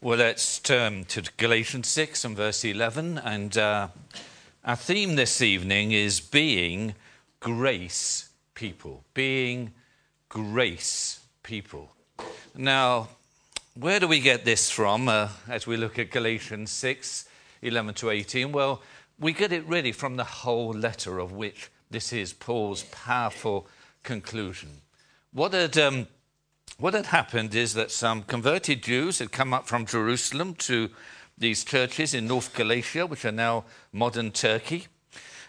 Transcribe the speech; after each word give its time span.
Well, 0.00 0.18
let's 0.18 0.60
turn 0.60 1.06
to 1.06 1.24
Galatians 1.38 1.88
6 1.88 2.24
and 2.24 2.36
verse 2.36 2.64
11. 2.64 3.18
And 3.18 3.58
uh, 3.58 3.88
our 4.64 4.76
theme 4.76 5.16
this 5.16 5.42
evening 5.42 5.90
is 5.90 6.20
being 6.20 6.94
grace 7.40 8.28
people. 8.54 9.02
Being 9.12 9.72
grace 10.28 11.18
people. 11.42 11.90
Now, 12.54 13.08
where 13.74 13.98
do 13.98 14.06
we 14.06 14.20
get 14.20 14.44
this 14.44 14.70
from 14.70 15.08
uh, 15.08 15.30
as 15.48 15.66
we 15.66 15.76
look 15.76 15.98
at 15.98 16.12
Galatians 16.12 16.70
6 16.70 17.28
11 17.62 17.94
to 17.94 18.10
18? 18.10 18.52
Well, 18.52 18.80
we 19.18 19.32
get 19.32 19.50
it 19.50 19.66
really 19.66 19.90
from 19.90 20.14
the 20.14 20.22
whole 20.22 20.70
letter, 20.70 21.18
of 21.18 21.32
which 21.32 21.72
this 21.90 22.12
is 22.12 22.32
Paul's 22.32 22.84
powerful 22.92 23.66
conclusion. 24.04 24.70
What 25.32 25.54
had. 25.54 25.76
Um, 25.76 26.06
what 26.80 26.94
had 26.94 27.06
happened 27.06 27.56
is 27.56 27.74
that 27.74 27.90
some 27.90 28.22
converted 28.22 28.84
Jews 28.84 29.18
had 29.18 29.32
come 29.32 29.52
up 29.52 29.66
from 29.66 29.84
Jerusalem 29.84 30.54
to 30.54 30.90
these 31.36 31.64
churches 31.64 32.14
in 32.14 32.28
North 32.28 32.54
Galatia, 32.54 33.04
which 33.04 33.24
are 33.24 33.32
now 33.32 33.64
modern 33.92 34.30
Turkey. 34.30 34.86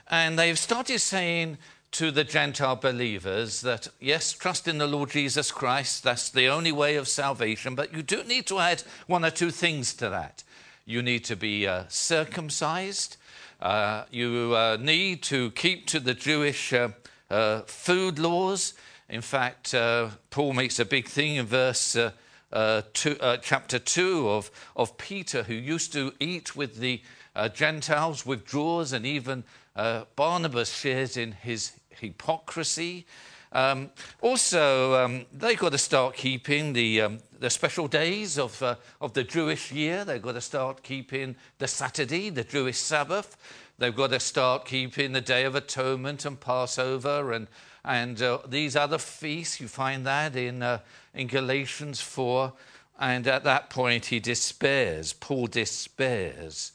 And 0.07 0.39
they've 0.39 0.57
started 0.57 0.97
saying 0.99 1.59
to 1.91 2.09
the 2.09 2.23
Gentile 2.23 2.75
believers 2.75 3.61
that, 3.61 3.89
yes, 3.99 4.33
trust 4.33 4.67
in 4.67 4.79
the 4.79 4.87
Lord 4.87 5.11
Jesus 5.11 5.51
Christ, 5.51 6.03
that's 6.03 6.29
the 6.31 6.47
only 6.47 6.71
way 6.71 6.95
of 6.95 7.07
salvation, 7.07 7.75
but 7.75 7.93
you 7.93 8.01
do 8.01 8.23
need 8.23 8.47
to 8.47 8.57
add 8.57 8.81
one 9.05 9.23
or 9.23 9.31
two 9.31 9.51
things 9.51 9.93
to 9.95 10.09
that. 10.09 10.43
You 10.85 11.03
need 11.03 11.25
to 11.25 11.35
be 11.35 11.67
uh, 11.67 11.83
circumcised, 11.89 13.17
uh, 13.61 14.05
you 14.09 14.53
uh, 14.55 14.77
need 14.79 15.21
to 15.23 15.51
keep 15.51 15.85
to 15.87 15.99
the 15.99 16.15
Jewish 16.15 16.73
uh, 16.73 16.89
uh, 17.29 17.61
food 17.61 18.17
laws. 18.17 18.73
In 19.09 19.21
fact, 19.21 19.73
uh, 19.73 20.09
Paul 20.29 20.53
makes 20.53 20.77
a 20.77 20.85
big 20.85 21.07
thing 21.07 21.37
in 21.37 21.47
verse 21.47 21.95
uh, 21.95 22.11
uh, 22.51 22.83
two, 22.93 23.17
uh, 23.19 23.37
chapter 23.37 23.79
2 23.79 24.29
of, 24.29 24.51
of 24.75 24.97
Peter, 24.99 25.43
who 25.43 25.55
used 25.55 25.91
to 25.93 26.13
eat 26.19 26.55
with 26.55 26.77
the 26.77 27.01
uh, 27.35 27.49
Gentiles, 27.49 28.23
withdraws, 28.23 28.93
and 28.93 29.07
even 29.07 29.43
uh, 29.75 30.03
Barnabas 30.15 30.71
shares 30.71 31.17
in 31.17 31.31
his 31.31 31.71
hypocrisy. 31.89 33.07
Um, 33.51 33.89
also, 34.21 35.03
um, 35.03 35.25
they've 35.33 35.57
got 35.57 35.71
to 35.71 35.79
start 35.79 36.15
keeping 36.15 36.73
the, 36.73 37.01
um, 37.01 37.19
the 37.39 37.49
special 37.49 37.87
days 37.87 38.37
of, 38.37 38.61
of 39.01 39.13
the 39.13 39.23
Jewish 39.23 39.71
year. 39.71 40.05
They've 40.05 40.21
got 40.21 40.33
to 40.33 40.41
start 40.41 40.83
keeping 40.83 41.35
the 41.57 41.67
Saturday, 41.67 42.29
the 42.29 42.43
Jewish 42.43 42.77
Sabbath. 42.77 43.37
They've 43.79 43.95
got 43.95 44.11
to 44.11 44.19
start 44.19 44.65
keeping 44.65 45.13
the 45.13 45.21
Day 45.21 45.45
of 45.45 45.55
Atonement 45.55 46.25
and 46.25 46.39
Passover 46.39 47.31
and 47.31 47.47
and 47.83 48.21
uh, 48.21 48.39
these 48.47 48.75
other 48.75 48.97
feasts, 48.97 49.59
you 49.59 49.67
find 49.67 50.05
that 50.05 50.35
in, 50.35 50.61
uh, 50.61 50.79
in 51.13 51.27
Galatians 51.27 52.01
4. 52.01 52.53
And 52.99 53.25
at 53.27 53.45
that 53.45 53.69
point, 53.69 54.07
he 54.07 54.19
despairs, 54.19 55.13
Paul 55.13 55.47
despairs 55.47 56.73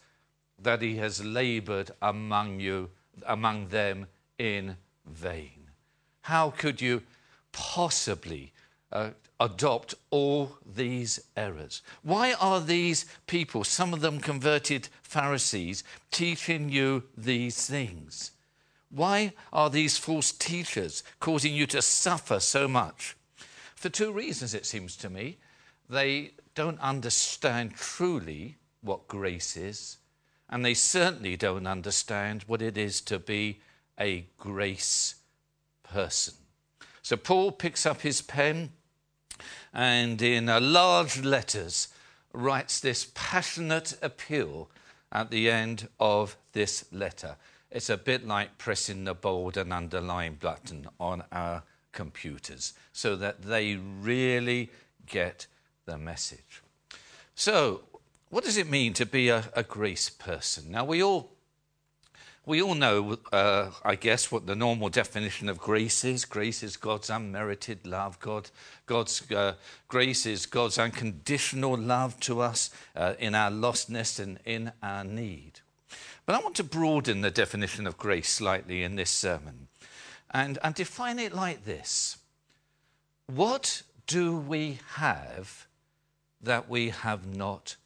that 0.58 0.80
he 0.80 0.96
has 0.96 1.22
labored 1.22 1.90
among 2.00 2.60
you, 2.60 2.90
among 3.26 3.68
them 3.68 4.06
in 4.38 4.76
vain. 5.06 5.68
How 6.22 6.50
could 6.50 6.80
you 6.80 7.02
possibly 7.52 8.52
uh, 8.90 9.10
adopt 9.38 9.94
all 10.10 10.56
these 10.74 11.20
errors? 11.36 11.82
Why 12.02 12.32
are 12.34 12.60
these 12.60 13.04
people, 13.26 13.62
some 13.62 13.92
of 13.92 14.00
them 14.00 14.20
converted 14.20 14.88
Pharisees, 15.02 15.84
teaching 16.10 16.70
you 16.70 17.02
these 17.16 17.66
things? 17.66 18.30
Why 18.94 19.32
are 19.52 19.70
these 19.70 19.98
false 19.98 20.30
teachers 20.30 21.02
causing 21.18 21.52
you 21.52 21.66
to 21.66 21.82
suffer 21.82 22.38
so 22.38 22.68
much? 22.68 23.16
For 23.74 23.88
two 23.88 24.12
reasons, 24.12 24.54
it 24.54 24.66
seems 24.66 24.96
to 24.98 25.10
me. 25.10 25.38
They 25.90 26.30
don't 26.54 26.78
understand 26.78 27.74
truly 27.74 28.56
what 28.82 29.08
grace 29.08 29.56
is, 29.56 29.98
and 30.48 30.64
they 30.64 30.74
certainly 30.74 31.36
don't 31.36 31.66
understand 31.66 32.44
what 32.46 32.62
it 32.62 32.78
is 32.78 33.00
to 33.02 33.18
be 33.18 33.60
a 33.98 34.26
grace 34.38 35.16
person. 35.82 36.34
So 37.02 37.16
Paul 37.16 37.50
picks 37.50 37.84
up 37.84 38.02
his 38.02 38.22
pen 38.22 38.70
and, 39.72 40.22
in 40.22 40.46
large 40.46 41.20
letters, 41.20 41.88
writes 42.32 42.78
this 42.78 43.10
passionate 43.12 43.98
appeal 44.00 44.70
at 45.10 45.32
the 45.32 45.50
end 45.50 45.88
of 45.98 46.36
this 46.52 46.84
letter. 46.92 47.36
It's 47.74 47.90
a 47.90 47.96
bit 47.96 48.24
like 48.24 48.56
pressing 48.56 49.02
the 49.02 49.14
bold 49.14 49.56
and 49.56 49.72
underline 49.72 50.34
button 50.34 50.86
on 51.00 51.24
our 51.32 51.64
computers 51.90 52.72
so 52.92 53.16
that 53.16 53.42
they 53.42 53.74
really 53.74 54.70
get 55.06 55.48
the 55.84 55.98
message. 55.98 56.62
So, 57.34 57.80
what 58.30 58.44
does 58.44 58.56
it 58.56 58.70
mean 58.70 58.92
to 58.94 59.04
be 59.04 59.28
a, 59.28 59.50
a 59.54 59.64
grace 59.64 60.08
person? 60.08 60.70
Now, 60.70 60.84
we 60.84 61.02
all 61.02 61.32
we 62.46 62.62
all 62.62 62.76
know, 62.76 63.18
uh, 63.32 63.70
I 63.84 63.96
guess, 63.96 64.30
what 64.30 64.46
the 64.46 64.54
normal 64.54 64.88
definition 64.90 65.48
of 65.48 65.58
grace 65.58 66.04
is. 66.04 66.24
Grace 66.26 66.62
is 66.62 66.76
God's 66.76 67.10
unmerited 67.10 67.86
love. 67.86 68.20
God, 68.20 68.50
God's 68.86 69.28
uh, 69.32 69.54
grace 69.88 70.26
is 70.26 70.46
God's 70.46 70.78
unconditional 70.78 71.76
love 71.76 72.20
to 72.20 72.40
us 72.40 72.70
uh, 72.94 73.14
in 73.18 73.34
our 73.34 73.50
lostness 73.50 74.20
and 74.20 74.38
in 74.44 74.72
our 74.82 75.02
need. 75.04 75.60
But 76.26 76.36
I 76.36 76.40
want 76.40 76.56
to 76.56 76.64
broaden 76.64 77.20
the 77.20 77.30
definition 77.30 77.86
of 77.86 77.98
grace 77.98 78.30
slightly 78.30 78.82
in 78.82 78.96
this 78.96 79.10
sermon 79.10 79.68
and, 80.30 80.58
and 80.62 80.74
define 80.74 81.18
it 81.18 81.34
like 81.34 81.64
this 81.64 82.18
What 83.26 83.82
do 84.06 84.36
we 84.36 84.78
have 84.94 85.66
that 86.40 86.68
we 86.68 86.90
have 86.90 87.26
not 87.26 87.76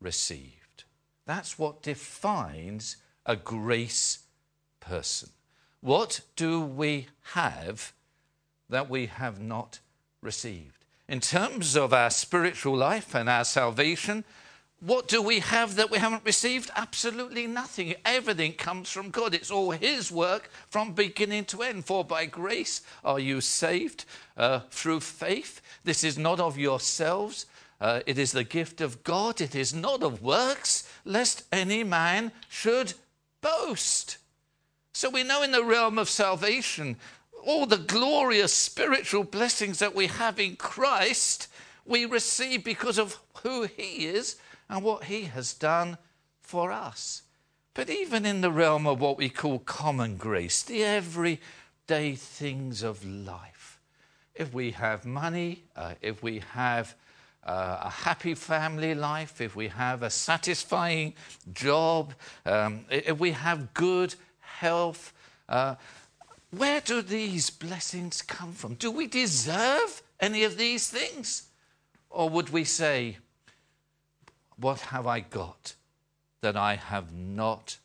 received? 0.00 0.84
That's 1.26 1.58
what 1.58 1.82
defines 1.82 2.96
a 3.26 3.36
grace 3.36 4.20
person. 4.80 5.30
What 5.80 6.20
do 6.36 6.60
we 6.60 7.08
have 7.32 7.92
that 8.70 8.88
we 8.88 9.06
have 9.06 9.40
not 9.40 9.80
received? 10.22 10.84
In 11.08 11.20
terms 11.20 11.76
of 11.76 11.92
our 11.92 12.10
spiritual 12.10 12.76
life 12.76 13.14
and 13.14 13.28
our 13.28 13.44
salvation, 13.44 14.24
what 14.80 15.08
do 15.08 15.20
we 15.20 15.40
have 15.40 15.74
that 15.74 15.90
we 15.90 15.98
haven't 15.98 16.24
received? 16.24 16.70
Absolutely 16.76 17.48
nothing. 17.48 17.94
Everything 18.04 18.52
comes 18.52 18.90
from 18.90 19.10
God. 19.10 19.34
It's 19.34 19.50
all 19.50 19.72
His 19.72 20.12
work 20.12 20.50
from 20.68 20.92
beginning 20.92 21.46
to 21.46 21.62
end. 21.62 21.84
For 21.84 22.04
by 22.04 22.26
grace 22.26 22.82
are 23.04 23.18
you 23.18 23.40
saved 23.40 24.04
uh, 24.36 24.60
through 24.70 25.00
faith. 25.00 25.60
This 25.82 26.04
is 26.04 26.16
not 26.16 26.38
of 26.38 26.56
yourselves, 26.56 27.46
uh, 27.80 28.00
it 28.06 28.18
is 28.18 28.32
the 28.32 28.44
gift 28.44 28.80
of 28.80 29.04
God. 29.04 29.40
It 29.40 29.54
is 29.54 29.72
not 29.72 30.02
of 30.02 30.22
works, 30.22 30.88
lest 31.04 31.44
any 31.52 31.84
man 31.84 32.32
should 32.48 32.94
boast. 33.40 34.18
So 34.92 35.10
we 35.10 35.22
know 35.22 35.42
in 35.42 35.52
the 35.52 35.64
realm 35.64 35.98
of 35.98 36.08
salvation, 36.08 36.96
all 37.44 37.66
the 37.66 37.78
glorious 37.78 38.52
spiritual 38.52 39.22
blessings 39.22 39.78
that 39.78 39.94
we 39.94 40.08
have 40.08 40.40
in 40.40 40.56
Christ, 40.56 41.48
we 41.86 42.04
receive 42.04 42.64
because 42.64 42.98
of 42.98 43.18
who 43.42 43.62
He 43.62 44.06
is 44.06 44.36
and 44.68 44.82
what 44.82 45.04
He 45.04 45.22
has 45.24 45.52
done 45.52 45.98
for 46.40 46.70
us. 46.72 47.22
But 47.74 47.90
even 47.90 48.26
in 48.26 48.40
the 48.40 48.50
realm 48.50 48.86
of 48.86 49.00
what 49.00 49.18
we 49.18 49.28
call 49.28 49.60
common 49.60 50.16
grace, 50.16 50.62
the 50.62 50.82
everyday 50.84 52.14
things 52.16 52.82
of 52.82 53.04
life, 53.04 53.80
if 54.34 54.52
we 54.52 54.72
have 54.72 55.04
money, 55.04 55.64
uh, 55.76 55.94
if 56.00 56.22
we 56.22 56.42
have 56.54 56.94
uh, 57.44 57.78
a 57.82 57.90
happy 57.90 58.34
family 58.34 58.94
life, 58.94 59.40
if 59.40 59.56
we 59.56 59.68
have 59.68 60.02
a 60.02 60.10
satisfying 60.10 61.14
job, 61.52 62.14
um, 62.44 62.84
if 62.90 63.18
we 63.18 63.32
have 63.32 63.74
good 63.74 64.14
health, 64.40 65.12
uh, 65.48 65.74
where 66.50 66.80
do 66.80 67.02
these 67.02 67.50
blessings 67.50 68.22
come 68.22 68.52
from? 68.52 68.74
Do 68.74 68.90
we 68.90 69.06
deserve 69.06 70.02
any 70.20 70.44
of 70.44 70.56
these 70.56 70.88
things? 70.88 71.48
Or 72.10 72.28
would 72.28 72.50
we 72.50 72.64
say, 72.64 73.18
what 74.60 74.80
have 74.80 75.06
I 75.06 75.20
got 75.20 75.74
that 76.40 76.56
I 76.56 76.76
have 76.76 77.12
not 77.12 77.78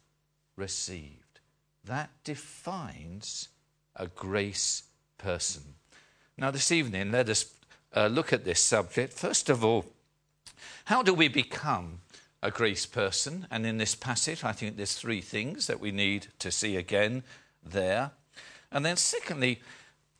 received? 0.56 1.40
That 1.86 2.10
defines 2.24 3.50
a 3.96 4.08
grace 4.08 4.84
person. 5.18 5.76
Now, 6.38 6.52
this 6.52 6.72
evening, 6.72 7.12
let 7.12 7.30
us 7.30 7.54
uh, 7.96 8.08
look 8.08 8.34
at 8.34 8.44
this 8.44 8.60
subject. 8.60 9.14
First 9.14 9.50
of 9.50 9.64
all, 9.64 9.86
how 10.86 11.04
do 11.04 11.14
we 11.14 11.28
become 11.28 12.00
a 12.42 12.50
grace 12.50 12.86
person? 12.86 13.48
And 13.52 13.66
in 13.66 13.78
this 13.78 13.96
passage, 13.96 14.44
I 14.44 14.52
think 14.52 14.76
there's 14.76 14.96
three 14.96 15.22
things 15.22 15.68
that 15.68 15.80
we 15.80 15.92
need 15.92 16.28
to 16.40 16.52
see 16.52 16.76
again 16.76 17.24
there. 17.64 18.12
And 18.72 18.84
then, 18.84 18.98
secondly, 18.98 19.62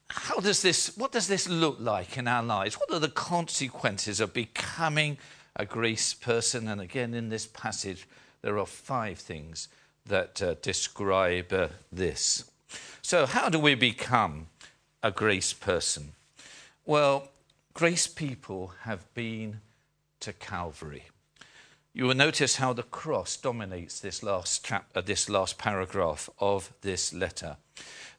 how 0.08 0.40
does 0.40 0.62
this, 0.62 0.96
what 0.96 1.12
does 1.12 1.28
this 1.28 1.50
look 1.50 1.78
like 1.80 2.18
in 2.18 2.28
our 2.28 2.44
lives? 2.44 2.76
What 2.76 2.92
are 2.92 3.00
the 3.00 3.10
consequences 3.10 4.20
of 4.20 4.34
becoming 4.34 5.18
a 5.56 5.66
grace 5.66 6.14
person. 6.14 6.68
And 6.68 6.82
again, 6.82 7.14
in 7.14 7.30
this 7.30 7.48
passage, 7.48 8.08
there 8.42 8.58
are 8.58 8.66
five 8.66 9.20
things 9.20 9.68
that 10.06 10.42
uh, 10.42 10.56
describe 10.62 11.54
uh, 11.54 11.68
this. 11.92 12.50
So, 13.02 13.26
how 13.26 13.50
do 13.50 13.60
we 13.60 13.76
become 13.76 14.48
a 15.02 15.12
grace 15.12 15.54
person? 15.54 16.14
Well, 16.86 17.30
grace 17.74 18.08
people 18.08 18.74
have 18.82 19.14
been 19.14 19.62
to 20.22 20.34
Calvary. 20.34 21.04
you 21.94 22.06
will 22.06 22.16
notice 22.16 22.56
how 22.56 22.74
the 22.74 22.84
cross 22.84 23.38
dominates 23.38 24.00
this 24.00 24.24
last, 24.24 24.66
chap- 24.66 24.90
uh, 24.96 25.02
this 25.02 25.30
last 25.30 25.58
paragraph 25.58 26.30
of 26.40 26.74
this 26.82 27.14
letter. 27.14 27.58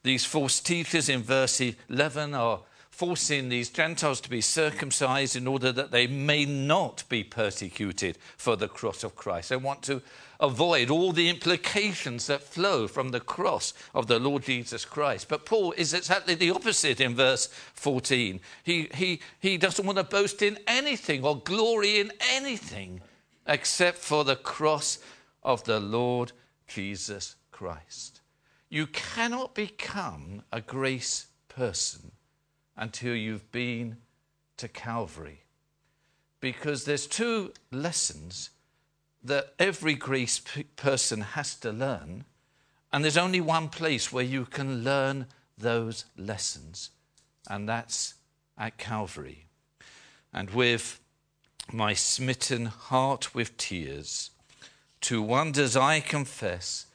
These 0.03 0.25
false 0.25 0.61
teachers 0.61 1.09
in 1.09 1.23
verse 1.23 1.61
11 1.61 2.35
are 2.35 2.61
forcing 2.95 3.49
these 3.49 3.71
Gentiles 3.71 4.21
to 4.21 4.31
be 4.31 4.41
circumcised 4.41 5.35
in 5.35 5.49
order 5.49 5.73
that 5.73 5.91
they 5.91 6.07
may 6.07 6.45
not 6.45 7.03
be 7.09 7.25
persecuted 7.25 8.17
for 8.37 8.55
the 8.55 8.69
cross 8.69 9.03
of 9.03 9.17
Christ. 9.17 9.49
They 9.49 9.57
want 9.57 9.83
to 9.83 10.01
avoid 10.39 10.91
all 10.91 11.11
the 11.11 11.29
implications 11.29 12.29
that 12.29 12.45
flow 12.45 12.87
from 12.87 13.11
the 13.11 13.19
cross 13.19 13.75
of 13.97 14.07
the 14.07 14.21
Lord 14.21 14.45
Jesus 14.45 14.85
Christ. 14.85 15.29
But 15.29 15.45
Paul 15.45 15.73
is 15.73 15.93
exactly 15.93 16.37
the 16.37 16.53
opposite 16.53 17.01
in 17.01 17.17
verse 17.17 17.49
14. 17.75 18.41
He, 18.63 18.89
he, 18.95 19.21
he 19.41 19.59
doesn't 19.59 19.85
want 19.85 19.99
to 19.99 20.05
boast 20.05 20.41
in 20.41 20.57
anything 20.69 21.25
or 21.25 21.41
glory 21.41 21.99
in 21.99 22.13
anything 22.31 23.01
except 23.45 23.99
for 23.99 24.23
the 24.23 24.37
cross 24.37 25.01
of 25.43 25.65
the 25.65 25.81
Lord 25.81 26.31
Jesus 26.69 27.35
Christ. 27.51 28.21
You 28.69 28.87
cannot 28.87 29.57
become 29.57 30.45
a 30.53 30.61
grace 30.61 31.27
person 31.49 32.13
until 32.77 33.15
you've 33.15 33.51
been 33.53 33.99
to 34.57 34.69
Calvary. 34.69 35.43
Because 36.41 36.85
there's 36.85 37.07
two 37.07 37.53
lessons 37.71 38.51
that 39.23 39.55
every 39.59 39.95
grace 39.95 40.41
person 40.77 41.21
has 41.23 41.55
to 41.57 41.73
learn, 41.73 42.25
and 42.93 43.03
there's 43.03 43.17
only 43.17 43.41
one 43.41 43.69
place 43.69 44.13
where 44.13 44.25
you 44.25 44.45
can 44.45 44.85
learn 44.85 45.27
those 45.57 46.05
lessons, 46.17 46.91
and 47.49 47.69
that's 47.69 48.15
at 48.59 48.77
Calvary. 48.77 49.47
And 50.33 50.51
with 50.51 51.01
my 51.73 51.95
smitten 51.95 52.67
heart 52.67 53.35
with 53.35 53.57
tears, 53.57 54.31
to 55.03 55.23
wonders 55.23 55.77
I 55.77 56.01
confess 56.01 56.87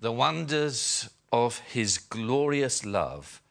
the 0.00 0.12
wonders 0.12 1.10
of 1.32 1.58
his 1.58 1.98
glorious 1.98 2.84
love 2.84 3.41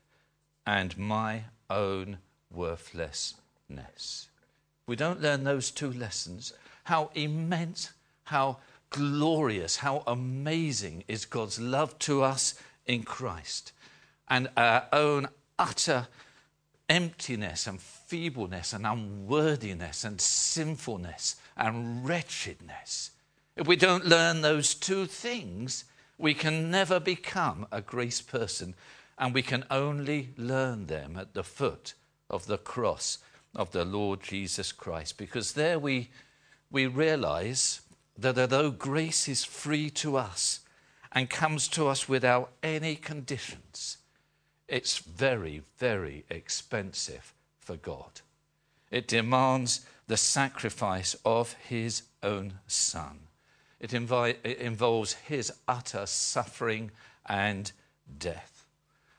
and 0.66 0.98
my 0.98 1.44
own 1.70 2.18
worthlessness. 2.52 4.28
We 4.88 4.96
don't 4.96 5.22
learn 5.22 5.44
those 5.44 5.72
two 5.72 5.92
lessons. 5.92 6.54
How 6.86 7.12
immense, 7.16 7.92
how 8.26 8.58
glorious, 8.90 9.78
how 9.78 10.04
amazing 10.06 11.04
is 11.08 11.26
God's 11.26 11.60
love 11.60 11.98
to 12.00 12.24
us 12.24 12.56
in 12.86 13.04
Christ, 13.04 13.72
and 14.28 14.50
our 14.58 14.88
own 14.92 15.30
utter 15.58 16.08
emptiness 16.90 17.68
and 17.68 17.80
feebleness 17.80 18.74
and 18.74 18.86
unworthiness 18.86 20.04
and 20.04 20.20
sinfulness 20.20 21.38
and 21.56 22.06
wretchedness. 22.06 23.12
If 23.56 23.66
we 23.66 23.78
don't 23.78 24.06
learn 24.06 24.42
those 24.42 24.76
two 24.76 25.06
things, 25.06 25.86
we 26.18 26.34
can 26.34 26.70
never 26.70 27.00
become 27.00 27.66
a 27.72 27.82
grace 27.82 28.22
person 28.22 28.76
and 29.22 29.36
we 29.36 29.44
can 29.44 29.64
only 29.70 30.30
learn 30.36 30.88
them 30.88 31.16
at 31.16 31.36
the 31.36 31.44
foot 31.44 31.94
of 32.28 32.48
the 32.48 32.58
cross 32.58 33.20
of 33.56 33.72
the 33.72 33.86
Lord 33.86 34.24
Jesus 34.24 34.72
Christ. 34.72 35.20
Because 35.20 35.54
there 35.54 35.78
we, 35.78 36.10
we 36.72 36.88
realize 36.88 37.82
that 38.18 38.40
although 38.40 38.72
grace 38.72 39.28
is 39.28 39.44
free 39.44 39.92
to 39.92 40.18
us 40.18 40.62
and 41.12 41.30
comes 41.30 41.68
to 41.68 41.88
us 41.88 42.10
without 42.10 42.52
any 42.64 42.96
conditions, 42.96 44.00
it's 44.68 44.98
very, 44.98 45.62
very 45.78 46.26
expensive 46.32 47.36
for 47.60 47.76
God. 47.76 48.22
It 48.90 49.08
demands 49.08 49.86
the 50.08 50.18
sacrifice 50.18 51.16
of 51.24 51.54
his 51.54 52.04
own 52.24 52.56
son. 52.66 53.20
It, 53.80 53.92
invi- 53.92 54.38
it 54.44 54.58
involves 54.58 55.14
his 55.14 55.54
utter 55.68 56.08
suffering 56.08 56.90
and 57.28 57.72
death. 58.18 58.61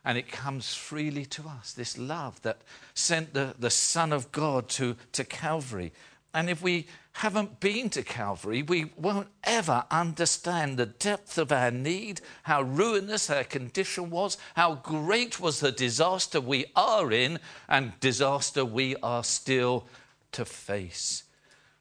And 0.04 0.18
it 0.18 0.30
comes 0.30 0.74
freely 0.74 1.24
to 1.26 1.46
us, 1.46 1.72
this 1.72 1.96
love 1.96 2.42
that 2.42 2.62
sent 2.92 3.34
the, 3.34 3.54
the 3.58 3.70
Son 3.70 4.12
of 4.12 4.32
God 4.32 4.68
to, 4.70 4.96
to 5.12 5.24
Calvary. 5.24 5.92
And 6.34 6.50
if 6.50 6.60
we 6.62 6.86
haven't 7.12 7.60
been 7.60 7.90
to 7.90 8.02
Calvary, 8.02 8.62
we 8.62 8.90
won't 8.96 9.28
ever 9.44 9.84
understand 9.90 10.76
the 10.76 10.86
depth 10.86 11.36
of 11.38 11.52
our 11.52 11.70
need, 11.70 12.20
how 12.44 12.62
ruinous 12.62 13.28
our 13.30 13.44
condition 13.44 14.10
was, 14.10 14.38
how 14.56 14.76
great 14.76 15.38
was 15.38 15.60
the 15.60 15.70
disaster 15.70 16.40
we 16.40 16.64
are 16.74 17.12
in, 17.12 17.38
and 17.68 17.92
disaster 18.00 18.64
we 18.64 18.96
are 19.02 19.22
still 19.22 19.86
to 20.32 20.44
face. 20.44 21.24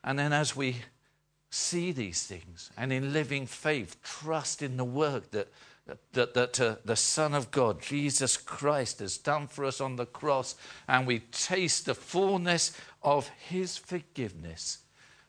And 0.03 0.19
then 0.19 0.33
as 0.33 0.55
we 0.55 0.77
see 1.49 1.91
these 1.91 2.23
things 2.23 2.71
and 2.77 2.91
in 2.91 3.13
living 3.13 3.45
faith, 3.45 4.01
trust 4.03 4.61
in 4.61 4.77
the 4.77 4.85
work 4.85 5.31
that 5.31 5.47
that, 6.13 6.33
that 6.33 6.59
uh, 6.59 6.75
the 6.85 6.95
Son 6.95 7.33
of 7.33 7.51
God, 7.51 7.81
Jesus 7.81 8.37
Christ, 8.37 8.99
has 8.99 9.17
done 9.17 9.47
for 9.47 9.65
us 9.65 9.81
on 9.81 9.95
the 9.95 10.05
cross, 10.05 10.55
and 10.87 11.07
we 11.07 11.19
taste 11.19 11.85
the 11.85 11.95
fullness 11.95 12.77
of 13.03 13.29
His 13.29 13.77
forgiveness, 13.77 14.79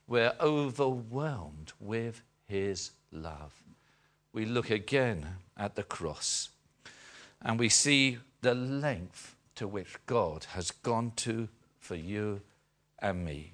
we're 0.07 0.35
overwhelmed 0.41 1.73
with 1.81 2.23
His 2.47 2.91
love. 3.11 3.63
We 4.33 4.47
look 4.47 4.71
again 4.71 5.27
at 5.57 5.75
the 5.75 5.83
cross 5.83 6.49
and 7.43 7.59
we 7.59 7.69
see 7.69 8.19
the 8.41 8.55
length 8.55 9.37
to 9.57 9.69
which 9.69 9.97
God 10.07 10.47
has 10.51 10.71
gone 10.71 11.13
to 11.17 11.49
for 11.79 11.97
you 11.97 12.41
and 12.99 13.25
me. 13.25 13.53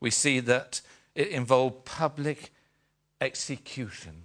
We 0.00 0.10
see 0.10 0.40
that 0.40 0.80
it 1.14 1.28
involved 1.28 1.84
public 1.84 2.52
execution 3.20 4.24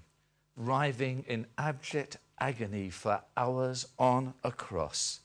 writhing 0.60 1.24
in 1.26 1.48
abject 1.58 2.18
agony 2.38 2.90
for 2.90 3.22
hours 3.36 3.88
on 3.98 4.34
a 4.44 4.52
cross, 4.52 5.22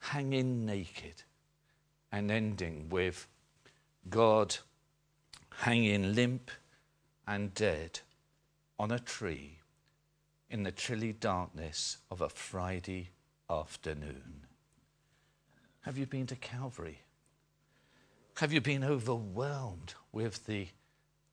hanging 0.00 0.66
naked, 0.66 1.22
and 2.10 2.30
ending 2.30 2.88
with 2.90 3.28
God 4.10 4.56
hanging 5.58 6.14
limp 6.14 6.50
and 7.26 7.54
dead 7.54 8.00
on 8.78 8.90
a 8.90 8.98
tree 8.98 9.58
in 10.50 10.64
the 10.64 10.72
chilly 10.72 11.12
darkness 11.12 11.98
of 12.10 12.20
a 12.20 12.28
Friday 12.28 13.10
afternoon. 13.48 14.46
Have 15.82 15.96
you 15.96 16.06
been 16.06 16.26
to 16.26 16.36
Calvary? 16.36 16.98
Have 18.38 18.52
you 18.52 18.60
been 18.60 18.82
overwhelmed 18.82 19.94
with 20.10 20.46
the 20.46 20.66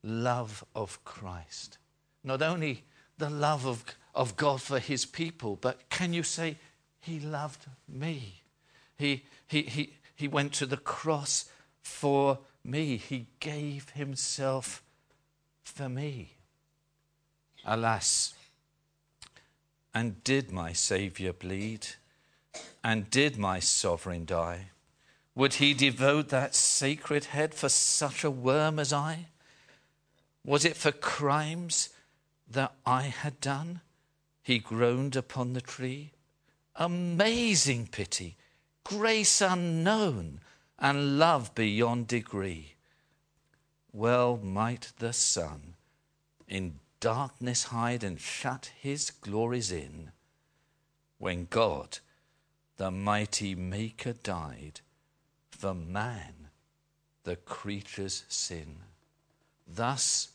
love 0.04 0.64
of 0.76 1.04
Christ? 1.04 1.78
Not 2.24 2.42
only 2.42 2.84
the 3.20 3.30
love 3.30 3.66
of, 3.66 3.84
of 4.16 4.36
God 4.36 4.62
for 4.62 4.80
his 4.80 5.06
people, 5.06 5.58
but 5.62 5.90
can 5.90 6.14
you 6.14 6.24
say, 6.24 6.58
He 7.00 7.20
loved 7.20 7.66
me? 7.88 8.42
He, 8.98 9.24
he, 9.48 9.62
he, 9.64 9.94
he 10.16 10.28
went 10.28 10.54
to 10.54 10.66
the 10.66 10.78
cross 10.78 11.46
for 11.82 12.40
me, 12.64 12.98
He 12.98 13.28
gave 13.40 13.90
Himself 13.92 14.82
for 15.64 15.88
me. 15.88 16.34
Alas, 17.66 18.34
and 19.94 20.24
did 20.24 20.52
my 20.52 20.74
Saviour 20.74 21.34
bleed? 21.34 21.88
And 22.84 23.10
did 23.10 23.38
my 23.38 23.60
sovereign 23.60 24.26
die? 24.26 24.68
Would 25.36 25.56
he 25.56 25.74
devote 25.74 26.30
that 26.30 26.56
sacred 26.56 27.26
head 27.26 27.54
for 27.54 27.70
such 27.70 28.24
a 28.24 28.32
worm 28.32 28.80
as 28.80 28.92
I? 28.92 29.28
Was 30.46 30.66
it 30.66 30.78
for 30.78 30.92
crimes 30.92 31.90
that 32.50 32.74
I 32.86 33.04
had 33.04 33.40
done? 33.40 33.82
He 34.42 34.60
groaned 34.60 35.16
upon 35.16 35.54
the 35.54 35.62
tree. 35.62 36.12
Amazing 36.76 37.88
pity, 37.88 38.38
grace 38.84 39.42
unknown, 39.42 40.40
and 40.78 41.20
love 41.20 41.54
beyond 41.54 42.08
degree. 42.08 42.76
Well 43.92 44.38
might 44.38 44.94
the 44.98 45.14
sun 45.14 45.76
in 46.48 46.80
darkness 47.00 47.66
hide 47.66 48.04
and 48.04 48.20
shut 48.20 48.72
his 48.80 49.12
glories 49.12 49.72
in, 49.72 50.12
when 51.18 51.48
God, 51.50 52.00
the 52.78 52.92
mighty 52.92 53.56
Maker, 53.56 54.14
died 54.14 54.82
for 55.52 55.74
man, 55.74 56.50
the 57.24 57.36
creature's 57.36 58.24
sin. 58.28 58.78
Thus 59.68 60.30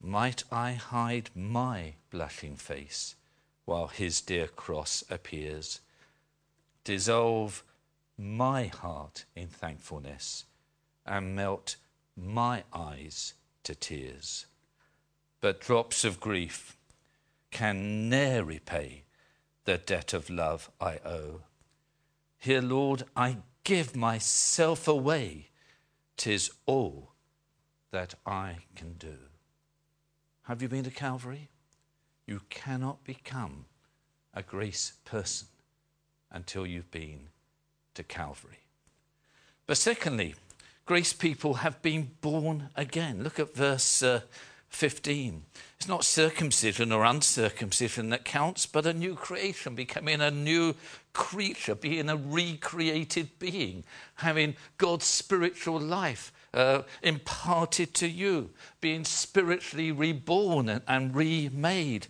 might 0.00 0.44
I 0.50 0.72
hide 0.72 1.30
my 1.34 1.94
blushing 2.10 2.56
face 2.56 3.16
while 3.64 3.88
his 3.88 4.20
dear 4.20 4.46
cross 4.46 5.04
appears, 5.10 5.80
dissolve 6.84 7.62
my 8.16 8.66
heart 8.66 9.24
in 9.36 9.48
thankfulness, 9.48 10.44
and 11.04 11.36
melt 11.36 11.76
my 12.16 12.64
eyes 12.72 13.34
to 13.64 13.74
tears. 13.74 14.46
But 15.40 15.60
drops 15.60 16.04
of 16.04 16.18
grief 16.18 16.76
can 17.50 18.08
ne'er 18.08 18.42
repay 18.44 19.04
the 19.64 19.78
debt 19.78 20.14
of 20.14 20.30
love 20.30 20.70
I 20.80 20.98
owe. 21.04 21.42
Here, 22.38 22.62
Lord, 22.62 23.04
I 23.14 23.38
give 23.64 23.94
myself 23.94 24.88
away, 24.88 25.48
tis 26.16 26.50
all 26.66 27.12
that 27.90 28.14
I 28.24 28.58
can 28.74 28.94
do. 28.94 29.27
Have 30.48 30.62
you 30.62 30.68
been 30.68 30.84
to 30.84 30.90
Calvary? 30.90 31.50
You 32.26 32.40
cannot 32.48 33.04
become 33.04 33.66
a 34.32 34.42
grace 34.42 34.94
person 35.04 35.46
until 36.32 36.66
you've 36.66 36.90
been 36.90 37.28
to 37.92 38.02
Calvary. 38.02 38.60
But 39.66 39.76
secondly, 39.76 40.36
grace 40.86 41.12
people 41.12 41.54
have 41.54 41.82
been 41.82 42.12
born 42.22 42.70
again. 42.76 43.22
Look 43.22 43.38
at 43.38 43.54
verse 43.54 44.02
uh, 44.02 44.22
15. 44.70 45.42
It's 45.76 45.86
not 45.86 46.02
circumcision 46.02 46.92
or 46.92 47.04
uncircumcision 47.04 48.08
that 48.08 48.24
counts, 48.24 48.64
but 48.64 48.86
a 48.86 48.94
new 48.94 49.16
creation, 49.16 49.74
becoming 49.74 50.22
a 50.22 50.30
new 50.30 50.74
creature, 51.12 51.74
being 51.74 52.08
a 52.08 52.16
recreated 52.16 53.38
being, 53.38 53.84
having 54.14 54.56
God's 54.78 55.04
spiritual 55.04 55.78
life 55.78 56.32
uh, 56.54 56.82
imparted 57.02 57.94
to 57.94 58.08
you, 58.08 58.50
being 58.80 59.04
spiritually 59.04 59.92
reborn 59.92 60.68
and, 60.68 60.82
and 60.86 61.14
remade. 61.14 62.08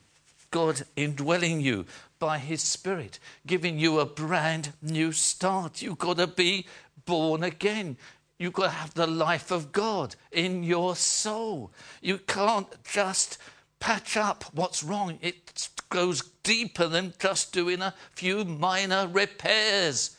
God 0.51 0.83
indwelling 0.97 1.61
you 1.61 1.85
by 2.19 2.39
His 2.39 2.63
Spirit, 2.63 3.19
giving 3.47 3.79
you 3.79 4.01
a 4.01 4.07
brand 4.07 4.73
new 4.81 5.13
start. 5.13 5.83
You've 5.83 5.99
got 5.99 6.17
to 6.17 6.27
be 6.27 6.67
born 7.05 7.43
again. 7.43 7.97
You've 8.39 8.53
got 8.53 8.65
to 8.65 8.71
have 8.71 8.95
the 8.95 9.07
life 9.07 9.51
of 9.51 9.73
God 9.73 10.15
in 10.33 10.63
your 10.63 10.97
soul. 10.97 11.73
You 12.01 12.19
can't 12.19 12.69
just 12.85 13.39
patch 13.81 14.17
up 14.17 14.45
what's 14.53 14.83
wrong. 14.83 15.19
It 15.21 15.69
goes 15.91 16.23
deeper 16.43 16.87
than 16.87 17.15
just 17.19 17.53
doing 17.53 17.83
a 17.83 17.95
few 18.13 18.45
minor 18.45 19.09
repairs. 19.09 20.17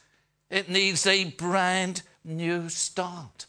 It 0.50 0.70
needs 0.70 1.06
a 1.06 1.26
brand 1.26 2.02
new 2.24 2.70
start. 2.70 3.46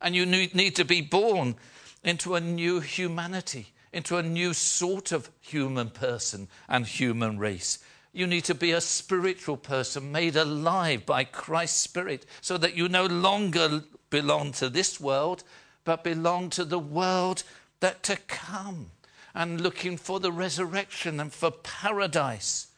And 0.00 0.14
you 0.14 0.26
need 0.26 0.76
to 0.76 0.84
be 0.84 1.00
born 1.00 1.56
into 2.04 2.34
a 2.34 2.40
new 2.40 2.80
humanity, 2.80 3.68
into 3.92 4.16
a 4.16 4.22
new 4.22 4.54
sort 4.54 5.12
of 5.12 5.30
human 5.40 5.90
person 5.90 6.48
and 6.68 6.86
human 6.86 7.38
race. 7.38 7.78
You 8.12 8.26
need 8.26 8.44
to 8.44 8.54
be 8.54 8.72
a 8.72 8.80
spiritual 8.80 9.56
person 9.56 10.12
made 10.12 10.36
alive 10.36 11.04
by 11.04 11.24
Christ's 11.24 11.80
Spirit 11.80 12.26
so 12.40 12.56
that 12.58 12.76
you 12.76 12.88
no 12.88 13.06
longer 13.06 13.82
belong 14.10 14.52
to 14.52 14.68
this 14.68 15.00
world, 15.00 15.44
but 15.84 16.04
belong 16.04 16.50
to 16.50 16.64
the 16.64 16.78
world 16.78 17.42
that 17.80 18.02
to 18.04 18.16
come 18.26 18.90
and 19.34 19.60
looking 19.60 19.96
for 19.96 20.20
the 20.20 20.32
resurrection 20.32 21.20
and 21.20 21.32
for 21.32 21.50
paradise. 21.50 22.68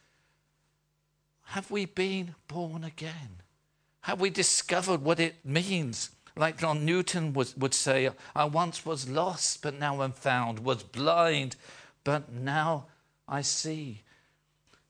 Have 1.44 1.70
we 1.70 1.86
been 1.86 2.34
born 2.48 2.84
again? 2.84 3.40
Have 4.02 4.20
we 4.20 4.30
discovered 4.30 5.02
what 5.02 5.20
it 5.20 5.44
means? 5.44 6.10
Like 6.40 6.56
John 6.56 6.86
Newton 6.86 7.34
was, 7.34 7.54
would 7.58 7.74
say, 7.74 8.08
I 8.34 8.46
once 8.46 8.86
was 8.86 9.10
lost, 9.10 9.60
but 9.60 9.78
now 9.78 10.00
I'm 10.00 10.12
found, 10.12 10.60
was 10.60 10.82
blind, 10.82 11.56
but 12.02 12.32
now 12.32 12.86
I 13.28 13.42
see. 13.42 14.00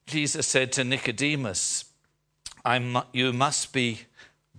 Jesus 0.07 0.47
said 0.47 0.71
to 0.73 0.85
Nicodemus, 0.85 1.87
You 3.12 3.33
must 3.33 3.73
be 3.73 4.02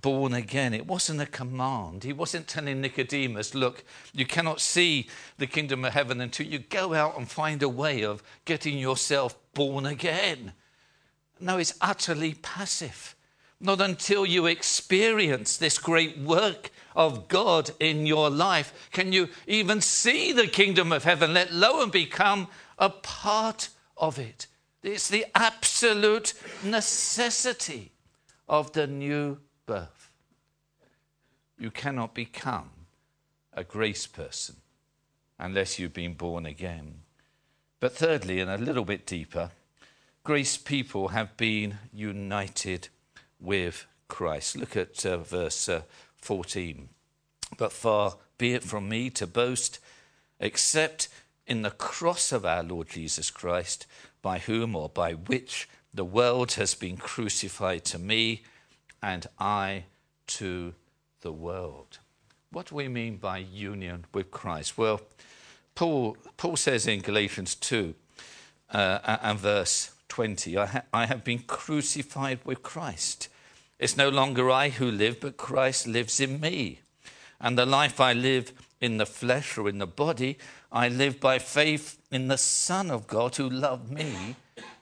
born 0.02 0.34
again. 0.34 0.74
It 0.74 0.86
wasn't 0.86 1.22
a 1.22 1.26
command. 1.26 2.04
He 2.04 2.12
wasn't 2.12 2.50
telling 2.50 2.82
Nicodemus, 2.82 3.56
Look, 3.56 3.86
you 4.12 4.26
cannot 4.26 4.60
see 4.60 5.08
the 5.38 5.48
kingdom 5.48 5.86
of 5.86 5.94
heaven 5.94 6.20
until 6.20 6.46
you 6.46 6.60
go 6.60 6.94
out 6.94 7.18
and 7.18 7.32
find 7.32 7.64
a 7.64 7.70
way 7.70 8.04
of 8.04 8.22
getting 8.44 8.78
yourself 8.78 9.38
born 9.54 9.86
again. 9.86 10.52
No, 11.40 11.58
it's 11.58 11.74
utterly 11.80 12.34
passive. 12.34 13.16
Not 13.62 13.80
until 13.80 14.26
you 14.26 14.48
experience 14.48 15.56
this 15.56 15.78
great 15.78 16.18
work 16.18 16.72
of 16.96 17.28
God 17.28 17.70
in 17.80 18.08
your 18.08 18.30
life 18.30 18.90
can 18.92 19.14
you 19.14 19.30
even 19.46 19.82
see 19.82 20.32
the 20.32 20.48
kingdom 20.48 20.92
of 20.92 21.04
heaven, 21.04 21.34
let 21.34 21.52
alone 21.52 21.92
become 21.92 22.48
a 22.80 22.90
part 22.90 23.70
of 23.96 24.18
it. 24.18 24.48
It's 24.82 25.08
the 25.08 25.26
absolute 25.36 26.34
necessity 26.64 27.92
of 28.50 28.74
the 28.74 28.88
new 28.88 29.38
birth. 29.68 30.10
You 31.60 31.70
cannot 31.70 32.16
become 32.16 32.72
a 33.54 33.64
grace 33.64 34.08
person 34.08 34.56
unless 35.38 35.78
you've 35.78 35.94
been 35.94 36.16
born 36.16 36.48
again. 36.48 37.02
But 37.80 37.96
thirdly, 37.96 38.40
and 38.40 38.50
a 38.50 38.58
little 38.58 38.86
bit 38.86 39.06
deeper, 39.06 39.52
grace 40.24 40.58
people 40.58 41.10
have 41.10 41.38
been 41.38 41.78
united 41.94 42.90
with 43.42 43.86
Christ. 44.08 44.56
Look 44.58 44.78
at 44.78 45.06
uh, 45.06 45.18
verse 45.18 45.68
uh, 45.68 45.82
14. 46.18 46.90
But 47.58 47.72
far 47.72 48.18
be 48.38 48.54
it 48.54 48.64
from 48.64 48.90
me 48.90 49.10
to 49.12 49.28
boast 49.28 49.80
except 50.40 51.10
in 51.46 51.62
the 51.62 51.72
cross 51.72 52.32
of 52.32 52.46
our 52.46 52.64
Lord 52.64 52.90
Jesus 52.90 53.30
Christ, 53.30 53.86
by 54.22 54.40
whom 54.40 54.76
or 54.76 54.90
by 54.90 55.14
which 55.14 55.68
the 55.94 56.06
world 56.06 56.54
has 56.54 56.74
been 56.76 56.98
crucified 56.98 57.84
to 57.86 58.00
me 58.00 58.44
and 59.02 59.28
I 59.40 59.86
to 60.28 60.74
the 61.22 61.32
world. 61.32 62.00
What 62.52 62.68
do 62.68 62.76
we 62.76 62.88
mean 62.88 63.18
by 63.18 63.40
union 63.40 64.06
with 64.14 64.32
Christ? 64.32 64.78
Well, 64.78 65.02
Paul, 65.76 66.18
Paul 66.38 66.56
says 66.56 66.88
in 66.88 67.02
Galatians 67.02 67.56
2 67.56 67.94
uh, 68.72 69.18
and 69.22 69.40
verse 69.40 69.92
20, 70.10 70.58
I, 70.58 70.66
ha- 70.66 70.82
I 70.94 71.06
have 71.06 71.24
been 71.24 71.40
crucified 71.40 72.40
with 72.44 72.62
Christ. 72.64 73.30
It's 73.82 73.98
no 73.98 74.10
longer 74.10 74.52
I 74.52 74.70
who 74.70 74.92
live, 74.92 75.20
but 75.20 75.38
Christ 75.38 75.88
lives 75.88 76.20
in 76.20 76.40
me. 76.40 76.82
And 77.40 77.58
the 77.58 77.66
life 77.66 78.00
I 78.00 78.14
live 78.14 78.54
in 78.80 78.98
the 78.98 79.08
flesh 79.08 79.58
or 79.58 79.68
in 79.68 79.80
the 79.80 79.88
body, 79.88 80.38
I 80.72 80.88
live 80.88 81.20
by 81.20 81.40
faith 81.40 81.98
in 82.12 82.28
the 82.28 82.38
Son 82.38 82.92
of 82.92 83.08
God 83.08 83.36
who 83.36 83.50
loved 83.50 83.90
me 83.90 84.36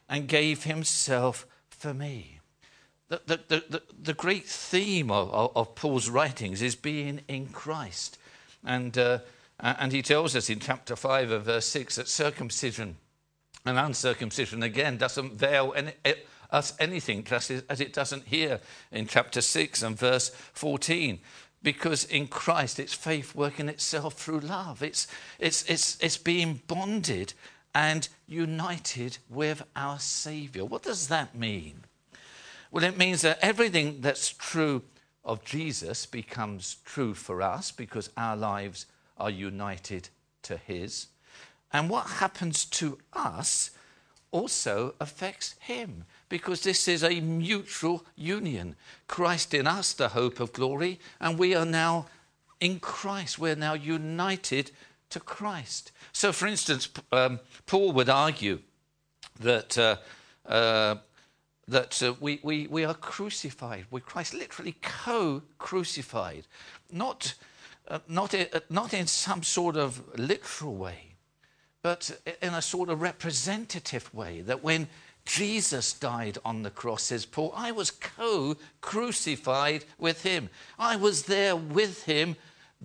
and 0.09 0.27
gave 0.27 0.65
himself 0.65 1.47
for 1.69 1.93
me. 1.93 2.39
The, 3.07 3.21
the, 3.25 3.39
the, 3.47 3.81
the, 4.03 4.13
great 4.13 4.45
theme 4.45 5.09
of, 5.09 5.31
of, 5.31 5.51
of, 5.55 5.75
Paul's 5.75 6.09
writings 6.09 6.61
is 6.61 6.75
being 6.75 7.21
in 7.29 7.47
Christ. 7.47 8.19
And, 8.65 8.97
uh, 8.97 9.19
and 9.61 9.93
he 9.93 10.01
tells 10.01 10.35
us 10.35 10.49
in 10.49 10.59
chapter 10.59 10.97
5 10.97 11.31
of 11.31 11.45
verse 11.45 11.65
6 11.67 11.95
that 11.95 12.09
circumcision 12.09 12.97
and 13.65 13.79
uncircumcision, 13.79 14.61
again, 14.61 14.97
doesn't 14.97 15.33
veil 15.33 15.73
any, 15.75 15.93
us 16.51 16.73
anything, 16.79 17.23
just 17.23 17.51
as 17.51 17.81
it 17.81 17.93
doesn't 17.93 18.27
here 18.27 18.59
in 18.91 19.07
chapter 19.07 19.41
6 19.41 19.83
and 19.83 19.97
verse 19.97 20.29
14. 20.53 21.19
Because 21.61 22.05
in 22.05 22.27
Christ, 22.27 22.79
it's 22.79 22.93
faith 22.93 23.35
working 23.35 23.67
itself 23.67 24.13
through 24.13 24.39
love. 24.39 24.81
It's, 24.81 25.07
it's, 25.39 25.63
it's, 25.69 25.97
it's 26.01 26.17
being 26.17 26.61
bonded 26.67 27.33
and 27.75 28.07
united 28.27 29.17
with 29.29 29.63
our 29.75 29.99
Savior. 29.99 30.65
What 30.65 30.83
does 30.83 31.07
that 31.09 31.35
mean? 31.35 31.83
Well, 32.71 32.83
it 32.83 32.97
means 32.97 33.21
that 33.21 33.39
everything 33.41 34.01
that's 34.01 34.29
true 34.29 34.83
of 35.23 35.43
Jesus 35.43 36.05
becomes 36.05 36.77
true 36.85 37.13
for 37.13 37.41
us 37.41 37.71
because 37.71 38.09
our 38.15 38.37
lives 38.37 38.85
are 39.17 39.29
united 39.29 40.09
to 40.43 40.57
His. 40.57 41.07
And 41.71 41.89
what 41.89 42.07
happens 42.07 42.65
to 42.65 42.97
us 43.13 43.71
also 44.31 44.93
affects 44.99 45.55
Him 45.59 46.05
because 46.29 46.61
this 46.61 46.87
is 46.87 47.03
a 47.03 47.19
mutual 47.19 48.05
union. 48.15 48.75
Christ 49.07 49.53
in 49.53 49.67
us, 49.67 49.93
the 49.93 50.09
hope 50.09 50.39
of 50.39 50.53
glory, 50.53 50.99
and 51.19 51.39
we 51.39 51.55
are 51.55 51.65
now 51.65 52.07
in 52.59 52.79
Christ. 52.79 53.39
We're 53.39 53.55
now 53.55 53.73
united 53.73 54.71
to 55.09 55.19
Christ. 55.19 55.91
So, 56.11 56.31
for 56.31 56.47
instance, 56.47 56.89
um, 57.11 57.39
Paul 57.65 57.91
would 57.93 58.09
argue 58.09 58.59
that. 59.39 59.77
Uh, 59.77 59.95
uh, 60.45 60.95
that 61.69 62.01
uh, 62.01 62.13
we, 62.19 62.39
we, 62.43 62.67
we 62.67 62.83
are 62.83 62.93
crucified 62.93 63.85
with 63.91 64.05
Christ, 64.05 64.33
literally 64.33 64.75
co 64.81 65.43
crucified, 65.57 66.47
not, 66.91 67.35
uh, 67.87 67.99
not, 68.07 68.33
uh, 68.33 68.45
not 68.69 68.93
in 68.93 69.07
some 69.07 69.43
sort 69.43 69.77
of 69.77 70.01
literal 70.17 70.75
way, 70.75 71.08
but 71.81 72.19
in 72.41 72.53
a 72.53 72.61
sort 72.61 72.89
of 72.89 73.01
representative 73.01 74.13
way. 74.13 74.41
That 74.41 74.63
when 74.63 74.87
Jesus 75.25 75.93
died 75.93 76.37
on 76.43 76.63
the 76.63 76.69
cross, 76.69 77.03
says 77.03 77.25
Paul. 77.25 77.53
I 77.55 77.71
was 77.71 77.91
co 77.91 78.57
crucified 78.81 79.85
with 79.97 80.23
him. 80.23 80.49
I 80.77 80.95
was 80.95 81.23
there 81.23 81.55
with 81.55 82.03
him 82.03 82.35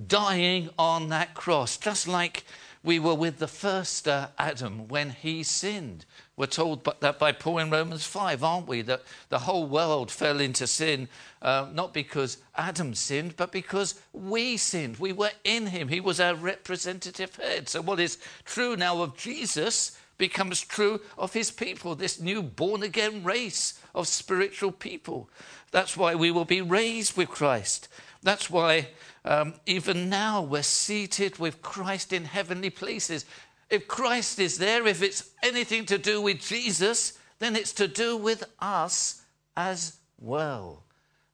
dying 0.07 0.71
on 0.79 1.09
that 1.09 1.35
cross, 1.35 1.77
just 1.77 2.07
like 2.07 2.45
we 2.83 2.99
were 2.99 3.15
with 3.15 3.39
the 3.39 3.49
first 3.49 4.07
uh, 4.07 4.29
Adam 4.39 4.89
when 4.89 5.11
he 5.11 5.43
sinned. 5.43 6.05
We're 6.37 6.47
told 6.47 6.85
that 7.01 7.19
by 7.21 7.31
Paul 7.31 7.59
in 7.59 7.71
Romans 7.71 8.05
5, 8.05 8.43
aren't 8.43 8.67
we? 8.67 8.83
That 8.83 9.03
the 9.29 9.39
whole 9.41 9.67
world 9.67 10.11
fell 10.11 10.41
into 10.41 10.67
sin, 10.67 11.09
uh, 11.41 11.69
not 11.73 11.95
because 11.95 12.39
Adam 12.57 12.95
sinned, 12.95 13.37
but 13.37 13.53
because 13.53 14.01
we 14.13 14.57
sinned. 14.57 14.97
We 14.97 15.13
were 15.13 15.31
in 15.45 15.67
him. 15.67 15.89
He 15.89 16.01
was 16.01 16.19
our 16.19 16.35
representative 16.35 17.37
head. 17.37 17.69
So, 17.69 17.83
what 17.83 18.01
is 18.01 18.19
true 18.45 18.75
now 18.75 19.01
of 19.03 19.17
Jesus 19.17 19.97
becomes 20.19 20.61
true 20.61 21.01
of 21.17 21.33
his 21.33 21.51
people, 21.51 21.95
this 21.95 22.21
new 22.21 22.43
born 22.43 22.83
again 22.83 23.23
race 23.23 23.81
of 23.95 24.09
spiritual 24.09 24.73
people. 24.73 25.29
That's 25.71 25.97
why 25.97 26.15
we 26.15 26.31
will 26.31 26.45
be 26.45 26.61
raised 26.61 27.17
with 27.17 27.29
Christ. 27.29 27.89
That's 28.23 28.49
why 28.49 28.89
um, 29.25 29.55
even 29.67 30.09
now 30.09 30.43
we're 30.43 30.63
seated 30.63 31.39
with 31.39 31.63
Christ 31.63 32.13
in 32.13 32.25
heavenly 32.25 32.71
places. 32.71 33.25
If 33.71 33.89
Christ 33.89 34.39
is 34.39 34.59
there, 34.59 34.87
if 34.87 35.03
it's 35.03 35.31
anything 35.43 35.87
to 35.87 35.99
do 35.99 36.21
with 36.21 36.41
Jesus, 36.41 37.19
then 37.39 37.57
it's 37.57 37.73
to 37.75 37.89
do 37.89 38.17
with 38.17 38.45
us 38.61 39.23
as 39.57 39.97
well. 40.21 40.85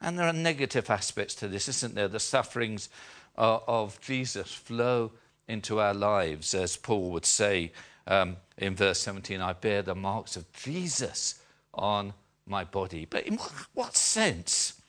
And 0.01 0.19
there 0.19 0.27
are 0.27 0.33
negative 0.33 0.89
aspects 0.91 1.35
to 1.37 1.49
this, 1.49 1.69
isn't 1.69 1.95
there? 1.95 2.09
The 2.09 2.21
sufferings 2.21 2.89
uh, 3.37 3.59
of 3.67 4.01
Jesus 4.01 4.53
flow 4.53 5.13
into 5.49 5.81
our 5.81 5.95
lives, 5.95 6.55
as 6.55 6.77
Paul 6.77 7.11
would 7.11 7.27
say 7.27 7.73
um, 8.07 8.37
in 8.57 8.75
verse 8.75 9.01
17 9.01 9.41
I 9.41 9.53
bear 9.53 9.83
the 9.83 9.95
marks 9.95 10.37
of 10.37 10.51
Jesus 10.53 11.41
on 11.75 12.15
my 12.47 12.65
body. 12.65 13.07
But 13.09 13.27
in 13.27 13.37
what, 13.37 13.53
what 13.75 13.97
sense 13.97 14.81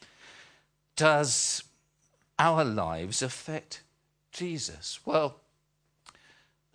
does 0.95 1.63
our 2.39 2.63
lives 2.63 3.21
affect 3.21 3.81
Jesus? 4.31 4.99
Well, 5.05 5.40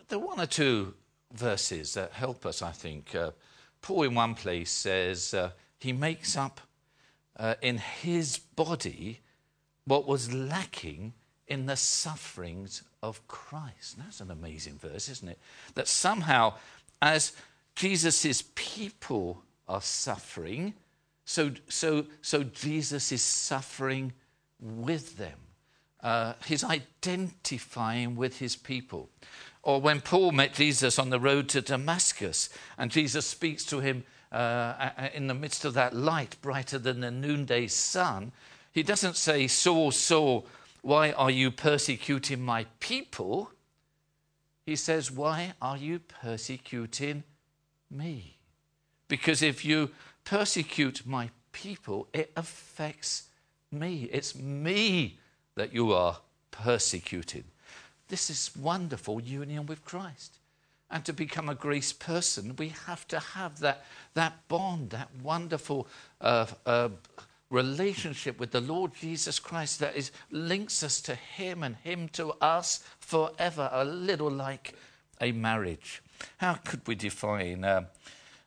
there 0.07 0.19
are 0.19 0.25
one 0.25 0.39
or 0.39 0.45
two 0.45 0.93
verses 1.33 1.93
that 1.95 2.13
help 2.13 2.45
us, 2.45 2.61
I 2.61 2.71
think. 2.71 3.13
Uh, 3.13 3.31
Paul, 3.81 4.03
in 4.03 4.15
one 4.15 4.35
place, 4.35 4.71
says 4.71 5.33
uh, 5.33 5.51
he 5.79 5.93
makes 5.93 6.37
up 6.37 6.61
uh, 7.37 7.55
in 7.61 7.77
his 7.77 8.37
body 8.37 9.21
what 9.85 10.07
was 10.07 10.33
lacking 10.33 11.13
in 11.47 11.65
the 11.65 11.75
sufferings 11.75 12.83
of 13.01 13.25
Christ. 13.27 13.97
That's 13.97 14.19
an 14.19 14.31
amazing 14.31 14.77
verse, 14.77 15.07
isn't 15.09 15.29
it? 15.29 15.39
That 15.75 15.87
somehow, 15.87 16.55
as 17.01 17.33
Jesus' 17.75 18.43
people 18.55 19.43
are 19.67 19.81
suffering, 19.81 20.73
so, 21.25 21.51
so, 21.69 22.05
so 22.21 22.43
Jesus 22.43 23.11
is 23.11 23.21
suffering 23.21 24.13
with 24.59 25.17
them. 25.17 25.37
Uh, 26.01 26.33
he's 26.45 26.63
identifying 26.63 28.15
with 28.15 28.39
his 28.39 28.55
people. 28.55 29.09
Or 29.67 29.81
when 29.81 29.99
Paul 29.99 30.31
met 30.31 30.53
Jesus 30.53 30.97
on 30.97 31.09
the 31.09 31.19
road 31.19 31.49
to 31.49 31.59
Damascus, 31.59 32.47
and 32.77 32.89
Jesus 32.89 33.25
speaks 33.25 33.65
to 33.65 33.81
him 33.81 34.05
uh, 34.31 34.91
in 35.13 35.27
the 35.27 35.33
midst 35.33 35.65
of 35.65 35.73
that 35.73 35.93
light 35.93 36.37
brighter 36.41 36.79
than 36.79 37.01
the 37.01 37.11
noonday 37.11 37.67
sun, 37.67 38.31
he 38.71 38.81
doesn't 38.81 39.17
say, 39.17 39.45
Saul, 39.47 39.91
Saul, 39.91 40.47
why 40.83 41.11
are 41.11 41.29
you 41.29 41.51
persecuting 41.51 42.41
my 42.41 42.65
people? 42.79 43.51
He 44.65 44.77
says, 44.77 45.11
Why 45.11 45.51
are 45.61 45.75
you 45.75 45.99
persecuting 45.99 47.25
me? 47.91 48.37
Because 49.09 49.41
if 49.41 49.65
you 49.65 49.89
persecute 50.23 51.05
my 51.05 51.29
people, 51.51 52.07
it 52.13 52.31
affects 52.37 53.23
me. 53.69 54.07
It's 54.13 54.33
me 54.33 55.19
that 55.55 55.73
you 55.73 55.91
are 55.91 56.19
persecuting. 56.51 57.43
This 58.07 58.29
is 58.29 58.51
wonderful 58.55 59.21
union 59.21 59.65
with 59.65 59.83
Christ. 59.83 60.37
And 60.89 61.03
to 61.05 61.13
become 61.13 61.49
a 61.49 61.55
grace 61.55 61.91
person, 61.91 62.55
we 62.57 62.69
have 62.85 63.07
to 63.09 63.19
have 63.19 63.59
that, 63.59 63.85
that 64.13 64.47
bond, 64.47 64.91
that 64.91 65.09
wonderful 65.21 65.87
uh, 66.21 66.45
uh, 66.65 66.89
relationship 67.49 68.39
with 68.39 68.51
the 68.51 68.61
Lord 68.61 68.93
Jesus 68.95 69.39
Christ 69.39 69.79
that 69.79 69.95
is, 69.95 70.11
links 70.31 70.83
us 70.83 71.01
to 71.01 71.15
Him 71.15 71.63
and 71.63 71.75
Him 71.77 72.07
to 72.09 72.31
us 72.41 72.83
forever, 72.99 73.69
a 73.71 73.83
little 73.83 74.31
like 74.31 74.75
a 75.19 75.33
marriage. 75.33 76.01
How 76.37 76.55
could 76.55 76.87
we 76.87 76.95
define 76.95 77.65
uh, 77.65 77.85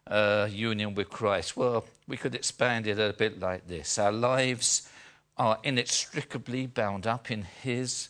uh, 0.06 0.48
union 0.50 0.94
with 0.94 1.10
Christ? 1.10 1.56
Well, 1.56 1.84
we 2.08 2.16
could 2.16 2.34
expand 2.34 2.86
it 2.86 2.98
a 2.98 3.12
bit 3.12 3.38
like 3.40 3.66
this 3.66 3.98
Our 3.98 4.12
lives 4.12 4.88
are 5.36 5.58
inextricably 5.62 6.66
bound 6.66 7.06
up 7.06 7.30
in 7.30 7.42
His. 7.42 8.08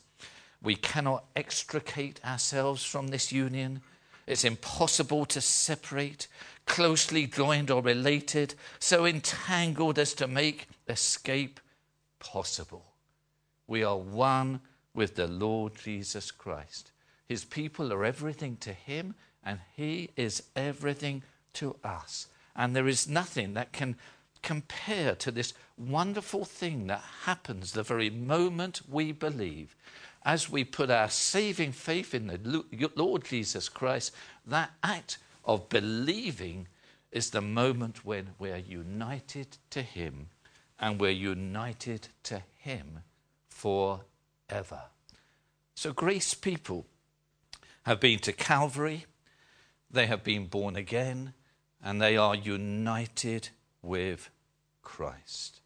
We 0.63 0.75
cannot 0.75 1.25
extricate 1.35 2.21
ourselves 2.25 2.85
from 2.85 3.09
this 3.09 3.33
union. 3.33 3.81
It's 4.27 4.45
impossible 4.45 5.25
to 5.27 5.41
separate, 5.41 6.29
closely 6.67 7.27
joined 7.27 7.71
or 7.71 7.83
related, 7.83 8.55
so 8.79 9.07
entangled 9.07 9.99
as 9.99 10.15
to 10.15 10.29
make 10.29 10.69
escape 10.89 11.61
possible. 12.19 12.85
We 13.67 13.83
are 13.83 13.97
one 13.97 14.61
with 14.95 15.15
the 15.15 15.27
Lord 15.27 15.75
Jesus 15.77 16.31
Christ. 16.31 16.91
His 17.29 17.45
people 17.45 17.93
are 17.93 18.05
everything 18.05 18.57
to 18.59 18.73
Him, 18.73 19.15
and 19.43 19.61
He 19.77 20.11
is 20.17 20.43
everything 20.55 21.23
to 21.55 21.77
us. 21.83 22.27
And 22.55 22.77
there 22.77 22.89
is 22.89 23.09
nothing 23.09 23.55
that 23.55 23.73
can 23.73 23.97
compare 24.43 25.15
to 25.15 25.31
this 25.31 25.55
wonderful 25.79 26.45
thing 26.45 26.87
that 26.89 27.03
happens 27.25 27.73
the 27.73 27.83
very 27.83 28.11
moment 28.11 28.83
we 28.89 29.13
believe. 29.13 29.77
As 30.23 30.51
we 30.51 30.65
put 30.65 30.91
our 30.91 31.09
saving 31.09 31.73
faith 31.73 32.15
in 32.15 32.27
the 32.27 32.65
Lord 32.95 33.25
Jesus 33.25 33.69
Christ, 33.69 34.13
that 34.47 34.73
act 34.83 35.19
of 35.45 35.69
believing 35.69 36.69
is 37.11 37.31
the 37.31 37.41
moment 37.41 38.05
when 38.05 38.31
we 38.39 38.51
are 38.51 38.59
united 38.59 39.57
to 39.71 39.83
Him 39.83 40.29
and 40.79 41.01
we're 41.01 41.11
united 41.11 42.09
to 42.25 42.43
Him 42.57 43.01
forever. 43.49 44.83
So, 45.75 45.93
grace 45.93 46.35
people 46.35 46.87
have 47.85 48.01
been 48.01 48.19
to 48.21 48.33
Calvary, 48.33 49.07
they 49.91 50.07
have 50.07 50.23
been 50.23 50.47
born 50.47 50.77
again, 50.77 51.33
and 51.83 52.01
they 52.01 52.17
are 52.17 52.35
united 52.35 53.49
with 53.83 54.29
Christ. 54.83 55.61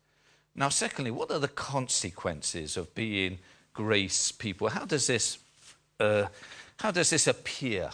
Now, 0.55 0.69
secondly, 0.69 1.11
what 1.11 1.33
are 1.33 1.41
the 1.41 1.49
consequences 1.49 2.77
of 2.77 2.95
being 2.95 3.39
grace 3.75 4.33
people? 4.33 4.71
How 4.71 4.87
does 4.87 5.07
this, 5.07 5.39
uh, 6.01 6.27
how 6.79 6.91
does 6.91 7.11
this 7.11 7.27
appear 7.27 7.91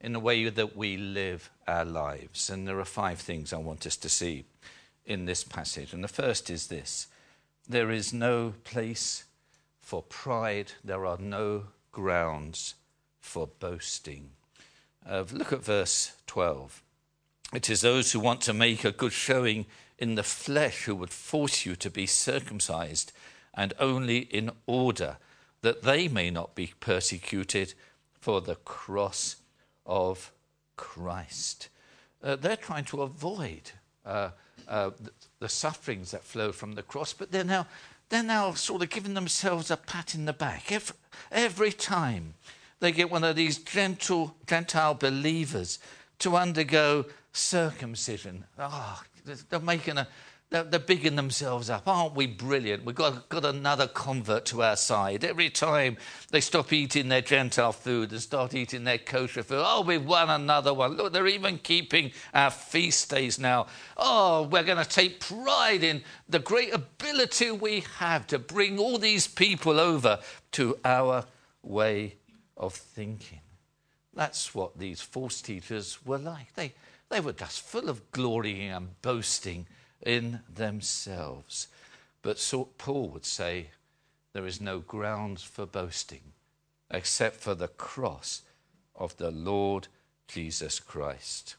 in 0.00 0.14
the 0.14 0.20
way 0.20 0.48
that 0.48 0.76
we 0.76 0.96
live 0.96 1.50
our 1.66 1.84
lives? 1.84 2.48
And 2.48 2.66
there 2.66 2.80
are 2.80 2.84
five 2.86 3.18
things 3.18 3.52
I 3.52 3.58
want 3.58 3.86
us 3.86 3.96
to 3.98 4.08
see 4.08 4.44
in 5.04 5.26
this 5.26 5.44
passage. 5.44 5.92
And 5.92 6.02
the 6.02 6.08
first 6.08 6.48
is 6.48 6.68
this 6.68 7.08
there 7.68 7.90
is 7.90 8.14
no 8.14 8.54
place 8.64 9.24
for 9.80 10.02
pride, 10.02 10.72
there 10.82 11.04
are 11.04 11.18
no 11.18 11.64
grounds 11.92 12.74
for 13.20 13.46
boasting. 13.46 14.30
Uh, 15.08 15.24
look 15.32 15.52
at 15.52 15.64
verse 15.64 16.12
12. 16.26 16.82
It 17.54 17.70
is 17.70 17.80
those 17.80 18.12
who 18.12 18.20
want 18.20 18.42
to 18.42 18.52
make 18.52 18.84
a 18.84 18.92
good 18.92 19.12
showing 19.12 19.66
in 19.98 20.14
the 20.14 20.22
flesh 20.22 20.84
who 20.84 20.94
would 20.94 21.10
force 21.10 21.64
you 21.64 21.74
to 21.76 21.90
be 21.90 22.06
circumcised, 22.06 23.12
and 23.58 23.74
only 23.80 24.18
in 24.18 24.52
order 24.68 25.16
that 25.62 25.82
they 25.82 26.06
may 26.06 26.30
not 26.30 26.54
be 26.54 26.72
persecuted 26.78 27.74
for 28.12 28.40
the 28.40 28.54
cross 28.54 29.36
of 29.84 30.30
Christ. 30.76 31.68
Uh, 32.22 32.36
they're 32.36 32.56
trying 32.56 32.84
to 32.84 33.02
avoid 33.02 33.72
uh, 34.06 34.30
uh, 34.68 34.90
the, 35.40 35.48
sufferings 35.48 36.12
that 36.12 36.22
flow 36.22 36.52
from 36.52 36.76
the 36.76 36.84
cross, 36.84 37.12
but 37.12 37.32
they're 37.32 37.42
now, 37.42 37.66
they're 38.10 38.22
now 38.22 38.52
sort 38.52 38.82
of 38.82 38.90
giving 38.90 39.14
themselves 39.14 39.72
a 39.72 39.76
pat 39.76 40.14
in 40.14 40.24
the 40.24 40.32
back. 40.32 40.70
Every, 40.70 40.94
every 41.32 41.72
time 41.72 42.34
they 42.78 42.92
get 42.92 43.10
one 43.10 43.24
of 43.24 43.34
these 43.34 43.58
gentle, 43.58 44.36
Gentile 44.46 44.94
believers 44.94 45.80
to 46.20 46.36
undergo 46.36 47.06
circumcision, 47.32 48.44
oh, 48.56 49.02
they're 49.24 49.58
making 49.58 49.98
a, 49.98 50.06
they're, 50.50 50.64
they're, 50.64 50.80
bigging 50.80 51.16
themselves 51.16 51.68
up. 51.68 51.86
Aren't 51.86 52.14
we 52.14 52.26
brilliant? 52.26 52.84
We've 52.84 52.94
got, 52.94 53.28
got 53.28 53.44
another 53.44 53.86
convert 53.86 54.46
to 54.46 54.62
our 54.62 54.76
side. 54.76 55.22
Every 55.22 55.50
time 55.50 55.98
they 56.30 56.40
stop 56.40 56.72
eating 56.72 57.08
their 57.08 57.20
Gentile 57.20 57.72
food 57.72 58.12
and 58.12 58.20
start 58.20 58.54
eating 58.54 58.84
their 58.84 58.96
kosher 58.96 59.42
food, 59.42 59.62
oh, 59.62 59.82
we've 59.82 60.04
won 60.04 60.30
another 60.30 60.72
one. 60.72 60.96
Look, 60.96 61.12
they're 61.12 61.26
even 61.26 61.58
keeping 61.58 62.12
our 62.32 62.50
feast 62.50 63.10
days 63.10 63.38
now. 63.38 63.66
Oh, 63.96 64.44
we're 64.44 64.62
going 64.62 64.82
to 64.82 64.88
take 64.88 65.20
pride 65.20 65.84
in 65.84 66.02
the 66.28 66.38
great 66.38 66.72
ability 66.72 67.50
we 67.50 67.84
have 67.98 68.26
to 68.28 68.38
bring 68.38 68.78
all 68.78 68.96
these 68.96 69.28
people 69.28 69.78
over 69.78 70.18
to 70.52 70.78
our 70.82 71.26
way 71.62 72.16
of 72.56 72.72
thinking. 72.72 73.40
That's 74.14 74.54
what 74.54 74.78
these 74.78 75.02
false 75.02 75.42
teachers 75.42 75.98
were 76.06 76.18
like. 76.18 76.54
They, 76.54 76.72
they 77.10 77.20
were 77.20 77.34
just 77.34 77.60
full 77.60 77.90
of 77.90 78.10
glory 78.12 78.66
and 78.66 79.00
boasting 79.02 79.66
in 80.02 80.40
themselves. 80.52 81.68
But 82.22 82.38
so 82.38 82.68
Paul 82.78 83.08
would 83.10 83.24
say 83.24 83.68
there 84.32 84.46
is 84.46 84.60
no 84.60 84.80
ground 84.80 85.40
for 85.40 85.66
boasting 85.66 86.32
except 86.90 87.36
for 87.36 87.54
the 87.54 87.68
cross 87.68 88.42
of 88.96 89.16
the 89.16 89.30
Lord 89.30 89.88
Jesus 90.26 90.80
Christ. 90.80 91.56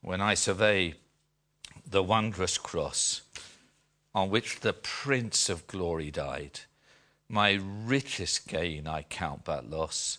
When 0.00 0.20
I 0.20 0.34
survey 0.34 0.94
the 1.88 2.02
wondrous 2.02 2.58
cross 2.58 3.22
on 4.14 4.30
which 4.30 4.60
the 4.60 4.72
Prince 4.72 5.48
of 5.48 5.66
Glory 5.66 6.10
died, 6.10 6.60
my 7.28 7.52
richest 7.62 8.46
gain 8.46 8.86
I 8.86 9.02
count 9.02 9.44
but 9.44 9.70
loss, 9.70 10.18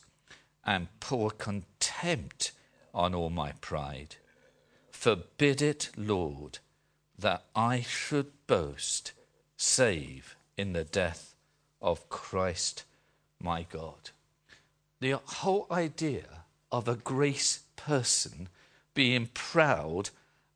and 0.65 0.87
pour 0.99 1.29
contempt 1.29 2.53
on 2.93 3.13
all 3.13 3.29
my 3.29 3.51
pride. 3.61 4.15
Forbid 4.91 5.61
it, 5.61 5.89
Lord, 5.97 6.59
that 7.17 7.45
I 7.55 7.81
should 7.81 8.31
boast 8.47 9.11
save 9.57 10.35
in 10.57 10.73
the 10.73 10.83
death 10.83 11.35
of 11.81 12.09
Christ 12.09 12.83
my 13.39 13.63
God. 13.63 14.11
The 14.99 15.19
whole 15.23 15.67
idea 15.69 16.45
of 16.71 16.87
a 16.87 16.95
grace 16.95 17.61
person 17.75 18.49
being 18.93 19.29
proud 19.33 20.09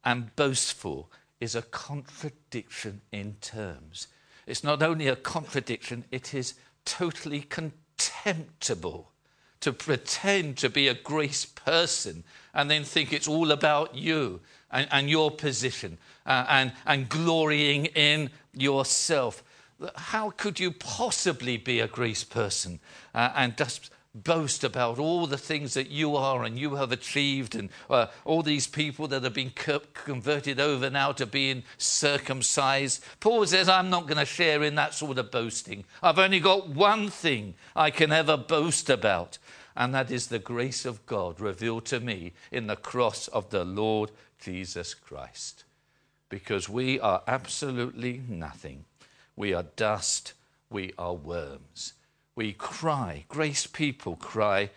and 0.04 0.36
boastful 0.36 1.12
is 1.40 1.56
a 1.56 1.62
contradiction 1.62 3.02
in 3.12 3.36
terms. 3.42 4.08
It's 4.46 4.64
not 4.64 4.82
only 4.82 5.08
a 5.08 5.16
contradiction, 5.16 6.06
it 6.12 6.34
is 6.34 6.54
totally 6.86 7.42
contemptible 7.42 9.12
to 9.60 9.74
pretend 9.74 10.58
to 10.58 10.70
be 10.70 10.88
a 10.88 10.94
grace 10.94 11.46
person 11.46 12.24
and 12.54 12.70
then 12.72 12.84
think 12.84 13.12
it's 13.12 13.28
all 13.28 13.52
about 13.52 13.96
you 13.96 14.40
and, 14.72 14.88
and 14.92 15.10
your 15.10 15.32
position 15.32 15.98
uh, 16.26 16.46
and, 16.50 16.74
and 16.86 17.10
glorying 17.10 17.86
in 17.88 18.30
yourself. 18.54 19.44
How 19.96 20.32
could 20.32 20.60
you 20.60 20.72
possibly 20.72 21.58
be 21.58 21.80
a 21.80 21.88
grace 21.88 22.24
person 22.24 22.80
uh, 23.14 23.32
and 23.36 23.56
just 23.56 23.92
boast 24.24 24.64
about 24.64 25.00
all 25.00 25.28
the 25.28 25.38
things 25.38 25.74
that 25.74 25.90
you 25.90 26.16
are 26.16 26.44
and 26.44 26.58
you 26.58 26.76
have 26.76 26.92
achieved, 26.92 27.56
and 27.56 27.70
uh, 27.90 28.08
all 28.26 28.42
these 28.42 28.68
people 28.68 29.08
that 29.08 29.24
have 29.24 29.34
been 29.34 29.52
converted 29.94 30.60
over 30.60 30.90
now 30.90 31.12
to 31.12 31.26
being 31.26 31.64
circumcised. 31.78 33.04
Paul 33.20 33.46
says, 33.46 33.70
I'm 33.70 33.90
not 33.90 34.08
going 34.08 34.18
to 34.18 34.26
share 34.26 34.64
in 34.64 34.76
that 34.76 34.94
sort 34.94 35.18
of 35.18 35.32
boasting. 35.32 35.86
I've 36.02 36.20
only 36.20 36.40
got 36.40 36.70
one 36.70 37.10
thing 37.10 37.56
I 37.76 37.92
can 37.92 38.12
ever 38.12 38.38
boast 38.38 38.90
about, 38.90 39.38
and 39.76 39.94
that 39.94 40.10
is 40.10 40.28
the 40.28 40.40
grace 40.40 40.86
of 40.86 41.06
God 41.06 41.40
revealed 41.40 41.86
to 41.86 42.00
me 42.00 42.34
in 42.52 42.68
the 42.68 42.76
cross 42.76 43.28
of 43.28 43.50
the 43.50 43.64
Lord 43.64 44.12
Jesus 44.40 44.94
Christ. 44.94 45.64
Because 46.30 46.68
we 46.68 47.00
are 47.00 47.22
absolutely 47.28 48.22
nothing. 48.28 48.86
We 49.36 49.54
are 49.54 49.66
dust. 49.76 50.34
We 50.70 50.94
are 50.98 51.14
worms. 51.14 51.94
We 52.36 52.54
cry. 52.54 53.26
Grace 53.30 53.66
people 53.66 54.16
cry, 54.16 54.70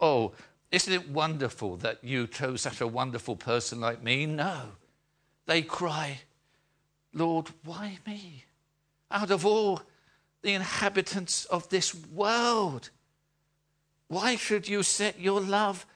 Oh, 0.00 0.32
isn't 0.70 0.92
it 0.92 1.08
wonderful 1.08 1.76
that 1.78 2.02
you 2.02 2.26
chose 2.26 2.62
such 2.62 2.80
a 2.80 2.86
wonderful 2.86 3.36
person 3.36 3.80
like 3.80 4.02
me? 4.02 4.26
No. 4.26 4.72
They 5.46 5.62
cry, 5.62 6.20
Lord, 7.12 7.48
why 7.64 7.98
me? 8.06 8.44
Out 9.10 9.30
of 9.30 9.46
all 9.46 9.82
the 10.42 10.52
inhabitants 10.52 11.44
of 11.46 11.68
this 11.68 11.94
world, 11.94 12.90
why 14.08 14.36
should 14.36 14.68
you 14.68 14.82
set 14.82 15.20
your 15.20 15.40
love 15.40 15.86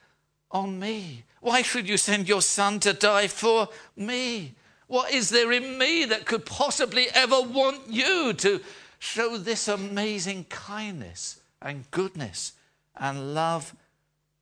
on 0.51 0.79
me? 0.79 1.23
Why 1.41 1.61
should 1.61 1.87
you 1.87 1.97
send 1.97 2.27
your 2.27 2.41
son 2.41 2.79
to 2.81 2.93
die 2.93 3.27
for 3.27 3.69
me? 3.95 4.55
What 4.87 5.11
is 5.13 5.29
there 5.29 5.51
in 5.51 5.77
me 5.77 6.05
that 6.05 6.25
could 6.25 6.45
possibly 6.45 7.07
ever 7.13 7.41
want 7.41 7.81
you 7.87 8.33
to 8.33 8.59
show 8.97 9.37
this 9.37 9.67
amazing 9.67 10.45
kindness 10.45 11.39
and 11.61 11.89
goodness 11.91 12.53
and 12.95 13.33
love 13.33 13.75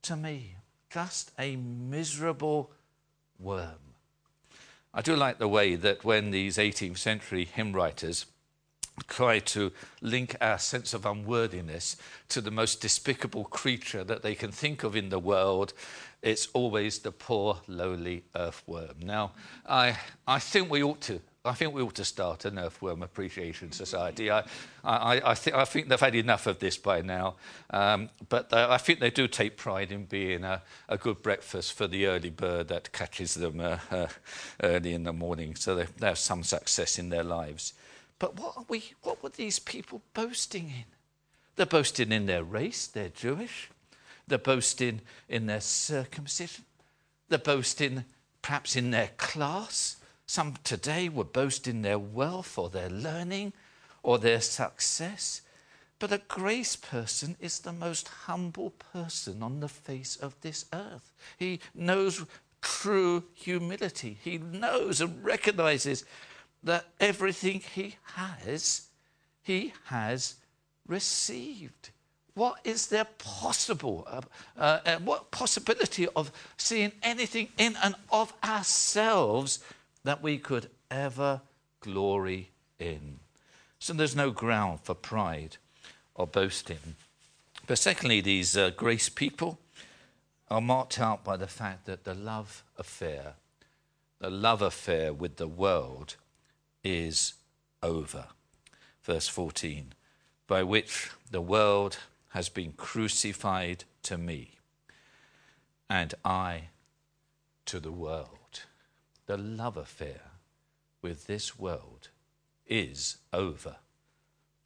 to 0.02 0.16
me? 0.16 0.54
Just 0.90 1.32
a 1.38 1.56
miserable 1.56 2.70
worm. 3.38 3.88
I 4.94 5.02
do 5.02 5.14
like 5.14 5.38
the 5.38 5.48
way 5.48 5.74
that 5.74 6.02
when 6.02 6.30
these 6.30 6.56
18th 6.56 6.98
century 6.98 7.44
hymn 7.44 7.74
writers 7.74 8.26
try 9.06 9.38
to 9.38 9.72
link 10.00 10.36
our 10.40 10.58
sense 10.58 10.94
of 10.94 11.06
unworthiness 11.06 11.96
to 12.28 12.40
the 12.40 12.50
most 12.50 12.80
despicable 12.80 13.44
creature 13.44 14.04
that 14.04 14.22
they 14.22 14.34
can 14.34 14.52
think 14.52 14.82
of 14.82 14.96
in 14.96 15.08
the 15.08 15.18
world, 15.18 15.72
it's 16.22 16.48
always 16.52 16.98
the 17.00 17.12
poor, 17.12 17.58
lowly 17.68 18.24
earthworm. 18.34 18.96
Now, 19.02 19.32
I, 19.66 19.96
I 20.26 20.38
think 20.38 20.70
we 20.70 20.82
ought 20.82 21.00
to. 21.02 21.20
I 21.44 21.54
think 21.54 21.72
we 21.72 21.80
ought 21.80 21.94
to 21.94 22.04
start 22.04 22.44
an 22.44 22.58
Earthworm 22.58 23.02
Appreciation 23.02 23.72
Society. 23.72 24.30
I, 24.30 24.40
I, 24.84 25.22
I, 25.24 25.34
think, 25.34 25.56
I 25.56 25.64
think 25.64 25.88
they've 25.88 25.98
had 25.98 26.14
enough 26.14 26.46
of 26.46 26.58
this 26.58 26.76
by 26.76 27.00
now, 27.00 27.36
um, 27.70 28.10
but 28.28 28.52
I 28.52 28.76
think 28.76 29.00
they 29.00 29.10
do 29.10 29.28
take 29.28 29.56
pride 29.56 29.90
in 29.90 30.04
being 30.04 30.44
a, 30.44 30.60
a 30.88 30.98
good 30.98 31.22
breakfast 31.22 31.72
for 31.72 31.86
the 31.86 32.06
early 32.06 32.28
bird 32.30 32.68
that 32.68 32.92
catches 32.92 33.34
them 33.34 33.60
uh, 33.60 33.78
uh, 33.90 34.08
early 34.62 34.92
in 34.92 35.04
the 35.04 35.12
morning, 35.12 35.54
so 35.54 35.74
they, 35.74 35.86
they 35.98 36.08
have 36.08 36.18
some 36.18 36.42
success 36.42 36.98
in 36.98 37.08
their 37.08 37.24
lives. 37.24 37.72
But 38.18 38.38
what, 38.38 38.56
are 38.56 38.64
we, 38.68 38.92
what 39.02 39.22
were 39.22 39.28
these 39.28 39.58
people 39.58 40.02
boasting 40.14 40.66
in? 40.68 40.84
They're 41.56 41.66
boasting 41.66 42.12
in 42.12 42.26
their 42.26 42.44
race, 42.44 42.86
they're 42.86 43.08
Jewish. 43.08 43.70
They're 44.28 44.38
boasting 44.38 45.00
in 45.28 45.46
their 45.46 45.60
circumcision. 45.60 46.64
They're 47.28 47.38
boasting 47.38 48.04
perhaps 48.42 48.76
in 48.76 48.90
their 48.90 49.10
class. 49.16 49.96
Some 50.26 50.54
today 50.64 51.08
were 51.08 51.24
boasting 51.24 51.82
their 51.82 51.98
wealth 51.98 52.58
or 52.58 52.68
their 52.68 52.90
learning 52.90 53.54
or 54.02 54.18
their 54.18 54.40
success. 54.40 55.40
But 55.98 56.12
a 56.12 56.22
grace 56.28 56.76
person 56.76 57.36
is 57.40 57.58
the 57.58 57.72
most 57.72 58.08
humble 58.08 58.70
person 58.70 59.42
on 59.42 59.60
the 59.60 59.68
face 59.68 60.16
of 60.16 60.38
this 60.42 60.66
earth. 60.72 61.12
He 61.38 61.60
knows 61.74 62.24
true 62.60 63.24
humility. 63.34 64.18
He 64.22 64.38
knows 64.38 65.00
and 65.00 65.24
recognizes 65.24 66.04
that 66.62 66.86
everything 67.00 67.62
he 67.74 67.96
has, 68.14 68.88
he 69.42 69.72
has 69.86 70.36
received. 70.86 71.90
What 72.34 72.58
is 72.64 72.86
there 72.86 73.06
possible? 73.18 74.06
Uh, 74.08 74.20
uh, 74.56 74.78
uh, 74.86 74.98
what 74.98 75.30
possibility 75.30 76.06
of 76.14 76.30
seeing 76.56 76.92
anything 77.02 77.48
in 77.58 77.76
and 77.82 77.94
of 78.10 78.32
ourselves 78.44 79.58
that 80.04 80.22
we 80.22 80.38
could 80.38 80.70
ever 80.90 81.40
glory 81.80 82.50
in? 82.78 83.18
So 83.80 83.92
there's 83.92 84.14
no 84.16 84.30
ground 84.30 84.80
for 84.82 84.94
pride 84.94 85.56
or 86.14 86.26
boasting. 86.26 86.96
But 87.66 87.78
secondly, 87.78 88.20
these 88.20 88.56
uh, 88.56 88.70
grace 88.70 89.08
people 89.08 89.58
are 90.50 90.60
marked 90.60 90.98
out 90.98 91.24
by 91.24 91.36
the 91.36 91.46
fact 91.46 91.86
that 91.86 92.04
the 92.04 92.14
love 92.14 92.62
affair, 92.78 93.34
the 94.20 94.30
love 94.30 94.62
affair 94.62 95.12
with 95.12 95.36
the 95.36 95.48
world, 95.48 96.16
is 96.88 97.34
over. 97.82 98.28
Verse 99.02 99.28
14, 99.28 99.92
by 100.46 100.62
which 100.62 101.10
the 101.30 101.40
world 101.42 101.98
has 102.30 102.48
been 102.48 102.72
crucified 102.72 103.84
to 104.02 104.16
me, 104.16 104.52
and 105.90 106.14
I 106.24 106.68
to 107.66 107.78
the 107.78 107.92
world. 107.92 108.64
The 109.26 109.36
love 109.36 109.76
affair 109.76 110.20
with 111.02 111.26
this 111.26 111.58
world 111.58 112.08
is 112.66 113.18
over 113.32 113.76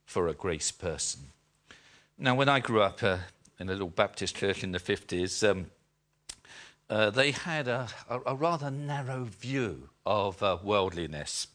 for 0.04 0.28
a 0.28 0.34
grace 0.34 0.70
person. 0.70 1.32
Now, 2.18 2.36
when 2.36 2.48
I 2.48 2.60
grew 2.60 2.82
up 2.82 3.02
uh, 3.02 3.18
in 3.58 3.68
a 3.68 3.72
little 3.72 3.88
Baptist 3.88 4.36
church 4.36 4.62
in 4.62 4.70
the 4.70 4.78
50s, 4.78 5.48
um, 5.48 5.66
uh, 6.88 7.10
they 7.10 7.32
had 7.32 7.66
a, 7.66 7.88
a, 8.08 8.20
a, 8.26 8.34
rather 8.34 8.70
narrow 8.70 9.24
view 9.24 9.88
of 10.04 10.42
uh, 10.42 10.58
worldliness. 10.62 11.46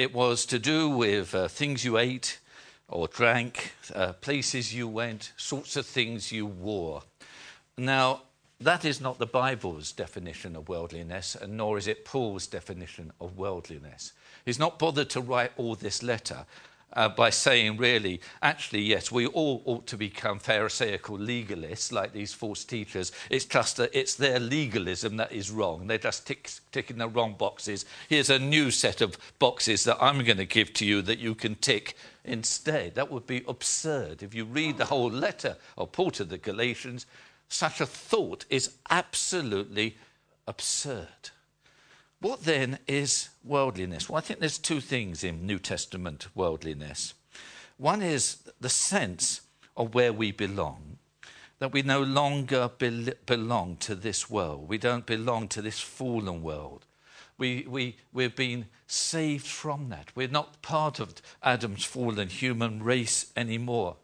It 0.00 0.14
was 0.14 0.46
to 0.46 0.58
do 0.58 0.88
with 0.88 1.34
uh, 1.34 1.46
things 1.48 1.84
you 1.84 1.98
ate 1.98 2.38
or 2.88 3.06
drank, 3.06 3.74
uh, 3.94 4.14
places 4.14 4.72
you 4.74 4.88
went, 4.88 5.34
sorts 5.36 5.76
of 5.76 5.84
things 5.84 6.32
you 6.32 6.46
wore. 6.46 7.02
Now, 7.76 8.22
that 8.62 8.86
is 8.86 8.98
not 8.98 9.18
the 9.18 9.26
Bible's 9.26 9.92
definition 9.92 10.56
of 10.56 10.70
worldliness, 10.70 11.36
and 11.36 11.58
nor 11.58 11.76
is 11.76 11.86
it 11.86 12.06
Paul's 12.06 12.46
definition 12.46 13.12
of 13.20 13.36
worldliness. 13.36 14.14
He's 14.46 14.58
not 14.58 14.78
bothered 14.78 15.10
to 15.10 15.20
write 15.20 15.52
all 15.58 15.74
this 15.74 16.02
letter 16.02 16.46
uh, 16.92 17.08
by 17.08 17.30
saying, 17.30 17.76
really, 17.76 18.20
actually, 18.42 18.82
yes, 18.82 19.12
we 19.12 19.26
all 19.26 19.62
ought 19.64 19.86
to 19.86 19.96
become 19.96 20.38
Pharisaical 20.38 21.18
legalists 21.18 21.92
like 21.92 22.12
these 22.12 22.34
false 22.34 22.64
teachers. 22.64 23.12
It's 23.30 23.44
just 23.44 23.76
that 23.76 23.90
it's 23.92 24.14
their 24.14 24.40
legalism 24.40 25.16
that 25.18 25.32
is 25.32 25.50
wrong. 25.50 25.86
They're 25.86 25.98
just 25.98 26.26
tick, 26.26 26.50
ticking 26.72 26.98
the 26.98 27.08
wrong 27.08 27.34
boxes. 27.38 27.84
Here's 28.08 28.30
a 28.30 28.38
new 28.38 28.70
set 28.70 29.00
of 29.00 29.16
boxes 29.38 29.84
that 29.84 29.98
I'm 30.00 30.24
going 30.24 30.38
to 30.38 30.46
give 30.46 30.72
to 30.74 30.86
you 30.86 31.02
that 31.02 31.18
you 31.18 31.34
can 31.34 31.54
tick 31.56 31.96
instead. 32.24 32.94
That 32.96 33.10
would 33.10 33.26
be 33.26 33.44
absurd. 33.46 34.22
If 34.22 34.34
you 34.34 34.44
read 34.44 34.78
the 34.78 34.86
whole 34.86 35.10
letter 35.10 35.56
of 35.78 35.92
Paul 35.92 36.10
to 36.12 36.24
the 36.24 36.38
Galatians, 36.38 37.06
such 37.48 37.80
a 37.80 37.86
thought 37.86 38.44
is 38.50 38.74
absolutely 38.90 39.96
absurd. 40.46 41.30
What 42.20 42.44
then 42.44 42.78
is 42.86 43.30
worldliness? 43.42 44.08
Well, 44.08 44.18
I 44.18 44.20
think 44.20 44.40
there's 44.40 44.58
two 44.58 44.80
things 44.80 45.24
in 45.24 45.46
New 45.46 45.58
Testament 45.58 46.28
worldliness. 46.34 47.14
One 47.78 48.02
is 48.02 48.42
the 48.60 48.68
sense 48.68 49.40
of 49.74 49.94
where 49.94 50.12
we 50.12 50.30
belong, 50.30 50.98
that 51.60 51.72
we 51.72 51.80
no 51.80 52.02
longer 52.02 52.70
be- 52.76 53.14
belong 53.24 53.76
to 53.78 53.94
this 53.94 54.28
world. 54.28 54.68
We 54.68 54.76
don't 54.76 55.06
belong 55.06 55.48
to 55.48 55.62
this 55.62 55.80
fallen 55.80 56.42
world. 56.42 56.84
We, 57.38 57.64
we, 57.66 57.96
we've 58.12 58.36
been 58.36 58.66
saved 58.86 59.46
from 59.46 59.88
that. 59.88 60.14
We're 60.14 60.28
not 60.28 60.60
part 60.60 61.00
of 61.00 61.14
Adam's 61.42 61.84
fallen 61.84 62.28
human 62.28 62.82
race 62.82 63.32
anymore. 63.34 63.96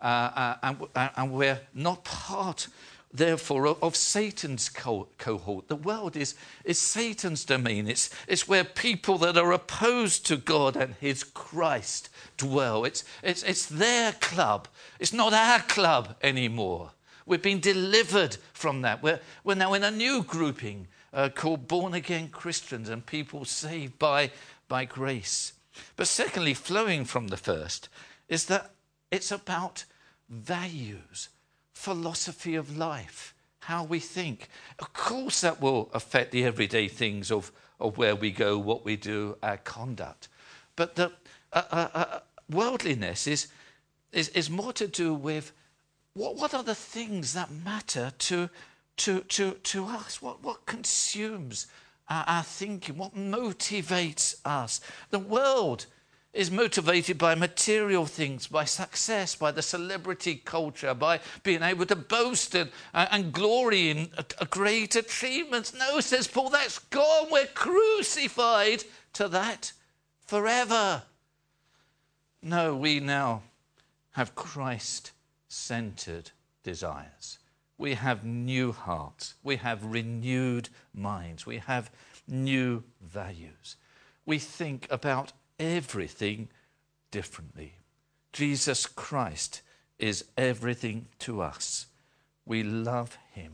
uh, 0.00 0.04
uh, 0.04 0.56
and, 0.62 1.10
and, 1.16 1.32
we're 1.32 1.60
not 1.74 2.04
part, 2.04 2.68
therefore, 3.14 3.68
of, 3.68 3.94
Satan's 3.94 4.68
co- 4.68 5.08
cohort. 5.18 5.68
The 5.68 5.76
world 5.76 6.16
is, 6.16 6.34
is 6.64 6.78
Satan's 6.78 7.44
domain. 7.44 7.86
It's, 7.86 8.10
it's 8.26 8.48
where 8.48 8.64
people 8.64 9.18
that 9.18 9.38
are 9.38 9.52
opposed 9.52 10.26
to 10.26 10.36
God 10.36 10.76
and 10.76 10.94
his 11.00 11.22
Christ 11.22 12.10
dwell. 12.36 12.84
It's, 12.84 13.04
it's, 13.22 13.44
it's 13.44 13.66
their 13.66 14.12
club. 14.12 14.66
It's 14.98 15.12
not 15.12 15.32
our 15.32 15.60
club 15.60 16.16
anymore. 16.22 16.90
We've 17.24 17.40
been 17.40 17.60
delivered 17.60 18.36
from 18.52 18.82
that. 18.82 19.02
We're, 19.02 19.20
we're 19.44 19.54
now 19.54 19.74
in 19.74 19.84
a 19.84 19.90
new 19.90 20.24
grouping 20.24 20.88
uh, 21.12 21.28
called 21.32 21.68
born 21.68 21.94
again 21.94 22.28
Christians 22.28 22.88
and 22.88 23.06
people 23.06 23.44
saved 23.44 23.98
by, 23.98 24.32
by 24.68 24.84
grace. 24.84 25.52
But 25.96 26.08
secondly, 26.08 26.54
flowing 26.54 27.04
from 27.04 27.28
the 27.28 27.36
first, 27.36 27.88
is 28.28 28.46
that 28.46 28.72
it's 29.10 29.30
about 29.30 29.84
values, 30.28 31.28
philosophy 31.74 32.54
of 32.54 32.76
life, 32.76 33.34
how 33.60 33.84
we 33.84 33.98
think. 33.98 34.48
Of 34.78 34.92
course, 34.92 35.42
that 35.42 35.60
will 35.60 35.90
affect 35.92 36.32
the 36.32 36.44
everyday 36.44 36.88
things 36.88 37.30
of, 37.30 37.52
of 37.78 37.98
where 37.98 38.16
we 38.16 38.30
go, 38.30 38.58
what 38.58 38.84
we 38.84 38.96
do, 38.96 39.36
our 39.42 39.58
conduct. 39.58 40.28
But 40.76 40.96
the 40.96 41.12
uh, 41.52 41.62
uh, 41.70 41.88
uh 41.94 42.20
worldliness 42.50 43.26
is, 43.26 43.48
is, 44.12 44.28
is 44.30 44.50
more 44.50 44.72
to 44.74 44.86
do 44.86 45.14
with 45.14 45.52
what, 46.14 46.36
what 46.36 46.54
are 46.54 46.62
the 46.62 46.74
things 46.74 47.34
that 47.34 47.50
matter 47.50 48.12
to, 48.18 48.48
to, 48.98 49.20
to, 49.20 49.52
to 49.52 49.84
us? 49.86 50.22
What, 50.22 50.42
what 50.42 50.66
consumes 50.66 51.66
our, 52.08 52.24
our 52.26 52.42
thinking? 52.42 52.96
What 52.96 53.16
motivates 53.16 54.36
us? 54.44 54.80
The 55.10 55.18
world 55.18 55.86
is 56.34 56.50
motivated 56.50 57.16
by 57.16 57.34
material 57.34 58.04
things, 58.04 58.48
by 58.48 58.64
success, 58.64 59.36
by 59.36 59.52
the 59.52 59.62
celebrity 59.62 60.34
culture, 60.34 60.92
by 60.92 61.20
being 61.44 61.62
able 61.62 61.86
to 61.86 61.96
boast 61.96 62.54
and, 62.54 62.70
and 62.92 63.32
glory 63.32 63.88
in 63.90 64.10
a, 64.18 64.24
a 64.40 64.46
great 64.46 64.96
achievements. 64.96 65.72
No, 65.72 66.00
says 66.00 66.26
Paul, 66.26 66.50
that's 66.50 66.80
gone. 66.80 67.28
We're 67.30 67.46
crucified 67.46 68.84
to 69.14 69.28
that 69.28 69.72
forever. 70.26 71.04
No, 72.42 72.74
we 72.74 73.00
now 73.00 73.42
have 74.12 74.34
Christ 74.34 75.12
centered 75.48 76.32
desires. 76.64 77.38
We 77.78 77.94
have 77.94 78.24
new 78.24 78.72
hearts. 78.72 79.34
We 79.42 79.56
have 79.56 79.84
renewed 79.84 80.68
minds. 80.92 81.46
We 81.46 81.58
have 81.58 81.90
new 82.26 82.82
values. 83.00 83.76
We 84.26 84.38
think 84.38 84.86
about 84.90 85.32
everything 85.58 86.48
differently. 87.10 87.74
Jesus 88.32 88.86
Christ 88.86 89.62
is 89.98 90.24
everything 90.36 91.06
to 91.20 91.40
us. 91.40 91.86
We 92.44 92.62
love 92.62 93.16
him. 93.32 93.52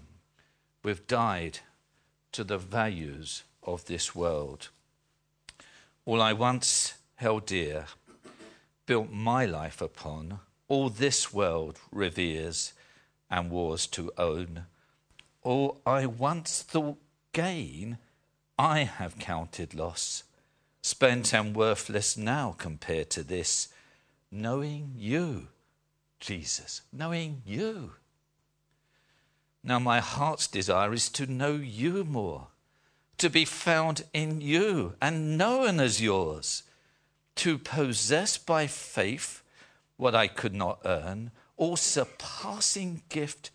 We've 0.83 1.07
died 1.07 1.59
to 2.33 2.45
the 2.45 2.59
values 2.59 3.43
of 3.63 3.85
this 3.85 4.15
world. 4.15 4.71
All 6.07 6.23
I 6.23 6.33
once 6.33 6.95
held 7.17 7.47
dear, 7.47 7.87
built 8.87 9.11
my 9.11 9.45
life 9.45 9.83
upon, 9.83 10.41
all 10.69 10.89
this 10.89 11.33
world 11.33 11.79
reveres 11.93 12.73
and 13.31 13.51
wars 13.51 13.87
to 13.89 14.11
own. 14.17 14.65
All 15.43 15.81
I 15.85 16.07
once 16.07 16.63
thought 16.63 16.99
gain, 17.33 17.99
I 18.59 18.85
have 18.85 19.19
counted 19.19 19.75
loss 19.75 20.25
spent 20.83 21.35
and 21.35 21.55
worthless 21.55 22.17
now 22.17 22.55
compared 22.57 23.11
to 23.11 23.23
this, 23.23 23.69
knowing 24.31 24.95
you, 24.97 25.49
Jesus, 26.21 26.83
knowing 26.93 27.43
you. 27.45 27.93
Now, 29.63 29.79
my 29.79 30.01
heart's 30.01 30.47
desire 30.47 30.93
is 30.93 31.09
to 31.11 31.27
know 31.27 31.53
you 31.55 32.05
more, 32.05 32.49
to 33.19 33.29
be 33.29 33.45
found 33.45 34.05
in 34.15 34.41
you 34.41 34.95
and 35.03 35.37
known 35.37 35.81
as 35.81 36.01
yours, 36.01 36.63
to 37.37 37.59
possess 37.59 38.39
by 38.39 38.67
faith 38.67 39.43
what 39.97 40.15
I 40.15 40.29
could 40.29 40.55
not 40.55 40.81
earn, 40.85 41.31
or 41.57 41.77
surpassing 41.77 43.03
gift 43.11 43.51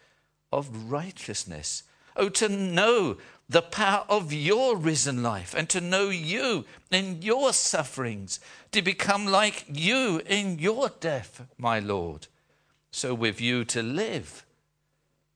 of 0.51 0.91
righteousness. 0.91 1.81
Oh, 2.15 2.29
to 2.29 2.47
know 2.47 3.17
the 3.47 3.61
power 3.61 4.05
of 4.09 4.33
your 4.33 4.75
risen 4.75 5.21
life 5.21 5.53
and 5.55 5.69
to 5.69 5.79
know 5.79 6.09
you 6.09 6.65
in 6.89 7.21
your 7.21 7.53
sufferings, 7.53 8.39
to 8.71 8.81
become 8.81 9.25
like 9.27 9.65
you 9.67 10.21
in 10.25 10.57
your 10.57 10.89
death, 10.99 11.45
my 11.57 11.79
Lord. 11.79 12.27
So 12.91 13.13
with 13.13 13.39
you 13.39 13.65
to 13.65 13.83
live 13.83 14.45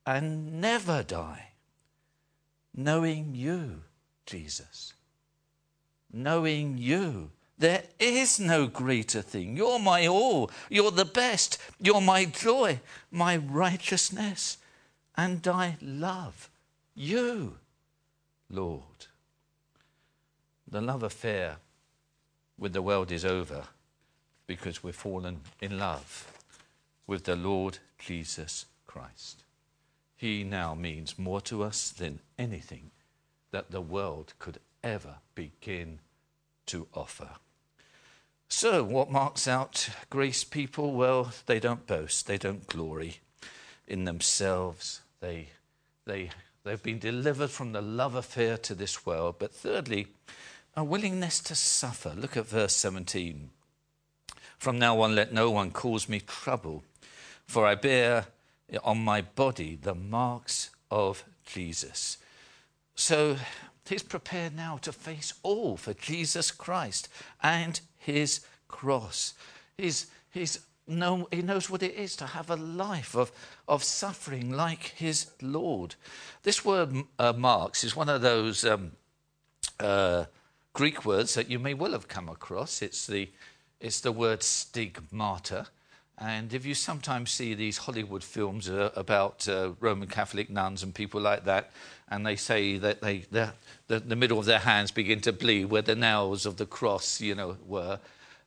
and 0.06 0.60
never 0.60 1.04
die, 1.04 1.50
knowing 2.76 3.36
you, 3.36 3.82
Jesus. 4.26 4.93
Knowing 6.12 6.78
you. 6.78 7.30
There 7.60 7.84
is 8.00 8.39
no 8.39 8.67
greater 8.67 9.22
thing. 9.22 9.58
You're 9.58 9.80
my 9.80 10.08
all. 10.08 10.50
You're 10.69 10.91
the 10.91 11.06
best. 11.06 11.58
You're 11.80 12.02
my 12.02 12.26
joy, 12.26 12.80
my 13.12 13.36
righteousness. 13.38 14.58
And 15.17 15.45
I 15.48 15.78
love 15.82 16.50
you. 16.95 17.58
Lord. 18.49 19.07
The 20.67 20.81
love 20.81 21.03
affair 21.03 21.57
with 22.57 22.73
the 22.73 22.81
world 22.81 23.12
is 23.12 23.25
over 23.25 23.63
because 24.47 24.83
we've 24.83 24.95
fallen 24.95 25.41
in 25.62 25.77
love 25.77 26.31
with 27.07 27.23
the 27.23 27.35
Lord 27.35 27.79
Jesus 27.97 28.65
Christ. 28.85 29.43
He 30.15 30.43
now 30.43 30.75
means 30.75 31.17
more 31.17 31.41
to 31.41 31.63
us 31.63 31.89
than 31.89 32.19
anything 32.38 32.91
that 33.51 33.71
the 33.71 33.81
world 33.81 34.33
could 34.39 34.59
ever 34.83 35.15
begin 35.33 35.99
to 36.67 36.88
offer. 36.93 37.29
So, 38.47 38.83
what 38.83 39.12
marks 39.12 39.47
out 39.47 39.89
grace 40.09 40.43
people? 40.43 40.93
Well, 40.93 41.31
they 41.45 41.59
don't 41.59 41.85
boast, 41.85 42.27
they 42.27 42.38
don't 42.38 42.67
glory 42.67 43.19
in 43.88 44.05
themselves, 44.05 45.01
they, 45.19 45.49
they 46.05 46.29
They've 46.63 46.82
been 46.82 47.00
delivered 47.00 47.50
from 47.50 47.72
the 47.72 47.82
love 47.82 48.15
affair 48.15 48.58
to 48.58 48.76
this 48.76 49.06
world. 49.06 49.36
But 49.39 49.54
thirdly, 49.54 50.08
a 50.76 50.84
willingness 50.84 51.39
to 51.41 51.56
suffer. 51.56 52.13
Look 52.15 52.38
at 52.38 52.48
verse 52.48 52.76
17. 52.76 53.50
From 54.58 54.78
now 54.78 55.00
on, 55.02 55.15
let 55.15 55.32
no 55.32 55.50
one 55.50 55.72
cause 55.72 56.10
me 56.10 56.19
trouble, 56.19 56.84
for 57.45 57.65
I 57.65 57.76
bear 57.76 58.28
on 58.84 59.04
my 59.04 59.22
body 59.22 59.78
the 59.82 59.95
marks 59.95 60.69
of 60.91 61.24
Jesus. 61.45 62.17
So 62.95 63.38
he's 63.88 64.04
prepared 64.04 64.56
now 64.56 64.78
to 64.82 64.91
face 64.91 65.34
all 65.43 65.78
for 65.78 65.93
Jesus 65.93 66.52
Christ 66.52 67.08
and 67.41 67.80
his 67.98 68.41
cross. 68.67 69.34
He's, 69.78 70.08
he's 70.32 70.60
know, 70.89 71.28
he 71.32 71.41
knows 71.41 71.69
what 71.69 71.84
it 71.84 71.95
is 71.95 72.15
to 72.17 72.25
have 72.25 72.49
a 72.49 72.56
life 72.56 73.15
of, 73.15 73.32
of 73.67 73.84
suffering 73.84 74.52
like 74.52 74.93
his 74.95 75.28
Lord. 75.41 75.95
This 76.43 76.65
word 76.65 76.93
uh, 77.17 77.34
marks 77.34 77.84
is 77.84 77.95
one 77.95 78.10
of 78.10 78.21
those 78.21 78.65
um, 78.65 78.91
uh, 79.80 80.25
Greek 80.73 81.06
words 81.06 81.34
that 81.36 81.49
you 81.49 81.60
may 81.60 81.73
well 81.73 81.91
have 81.91 82.08
come 82.08 82.30
across. 82.30 82.82
It's 82.82 83.08
the, 83.08 83.30
it's 83.80 84.02
the 84.02 84.12
word 84.12 84.43
stigmata. 84.43 85.67
And 86.17 86.54
if 86.54 86.65
you 86.65 86.73
sometimes 86.73 87.32
see 87.32 87.54
these 87.54 87.78
Hollywood 87.78 88.23
films 88.23 88.69
uh, 88.69 88.91
about 88.95 89.47
uh, 89.47 89.71
Roman 89.80 90.10
Catholic 90.10 90.49
nuns 90.49 90.84
and 90.84 90.93
people 90.93 91.21
like 91.21 91.45
that, 91.45 91.71
and 92.10 92.25
they 92.25 92.36
say 92.36 92.78
that 92.78 93.02
they, 93.02 93.19
the, 93.32 93.54
the 93.88 94.15
middle 94.15 94.39
of 94.39 94.45
their 94.45 94.60
hands 94.60 94.91
begin 94.91 95.21
to 95.21 95.32
bleed 95.32 95.65
where 95.65 95.82
the 95.82 95.95
nails 95.95 96.45
of 96.45 96.58
the 96.58 96.65
cross, 96.65 97.21
you 97.21 97.36
know, 97.36 97.56
were, 97.65 97.99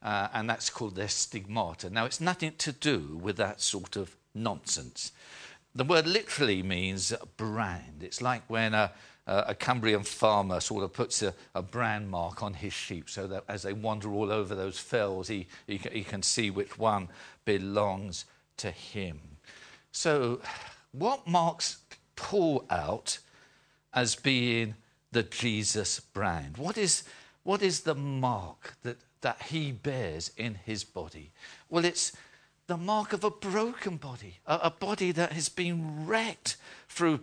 uh, 0.03 0.29
and 0.35 0.49
that's 0.49 0.71
called 0.71 0.97
their 0.97 1.09
stigmata. 1.09 1.91
Now, 1.91 2.05
it's 2.05 2.21
nothing 2.21 2.55
to 2.59 2.73
do 2.73 3.19
with 3.21 3.37
that 3.37 3.61
sort 3.61 3.97
of 3.97 4.17
nonsense. 4.35 5.13
The 5.75 5.85
word 5.85 6.07
literally 6.07 6.63
means 6.63 7.13
brand. 7.37 8.03
It's 8.03 8.21
like 8.21 8.43
when 8.49 8.75
a, 8.75 8.93
a 9.27 9.55
Cumbrian 9.55 10.03
farmer 10.03 10.61
sort 10.61 10.85
of 10.85 10.93
puts 10.93 11.23
a, 11.23 11.35
a, 11.55 11.63
brand 11.63 12.11
mark 12.11 12.43
on 12.43 12.55
his 12.55 12.73
sheep 12.73 13.09
so 13.09 13.27
that 13.29 13.45
as 13.49 13.63
they 13.63 13.73
wander 13.73 14.13
all 14.13 14.31
over 14.31 14.55
those 14.55 14.79
fells, 14.79 15.29
he, 15.29 15.47
he, 15.67 15.79
he 15.91 16.05
can 16.05 16.23
see 16.23 16.51
which 16.51 16.79
one 16.79 17.09
belongs 17.45 18.25
to 18.59 18.71
him. 18.71 19.21
So, 19.93 20.41
what 20.93 21.27
marks 21.27 21.79
Paul 22.17 22.67
out 22.69 23.19
as 23.95 24.15
being 24.15 24.75
the 25.13 25.23
Jesus 25.23 26.01
brand? 26.01 26.57
What 26.57 26.77
is, 26.77 27.05
what 27.45 27.63
is 27.63 27.81
the 27.81 27.95
mark 27.95 28.75
that 28.83 28.99
that 29.23 29.43
he 29.43 29.73
bears 29.73 30.31
in 30.37 30.55
his 30.67 30.85
body? 30.85 31.33
Well, 31.69 31.85
it's 31.85 32.13
the 32.67 32.77
mark 32.77 33.13
of 33.13 33.25
a 33.25 33.31
broken 33.31 33.97
body, 33.97 34.39
a, 34.47 34.71
body 34.71 35.13
that 35.13 35.33
has 35.33 35.49
been 35.49 36.07
wrecked 36.07 36.57
through 36.89 37.21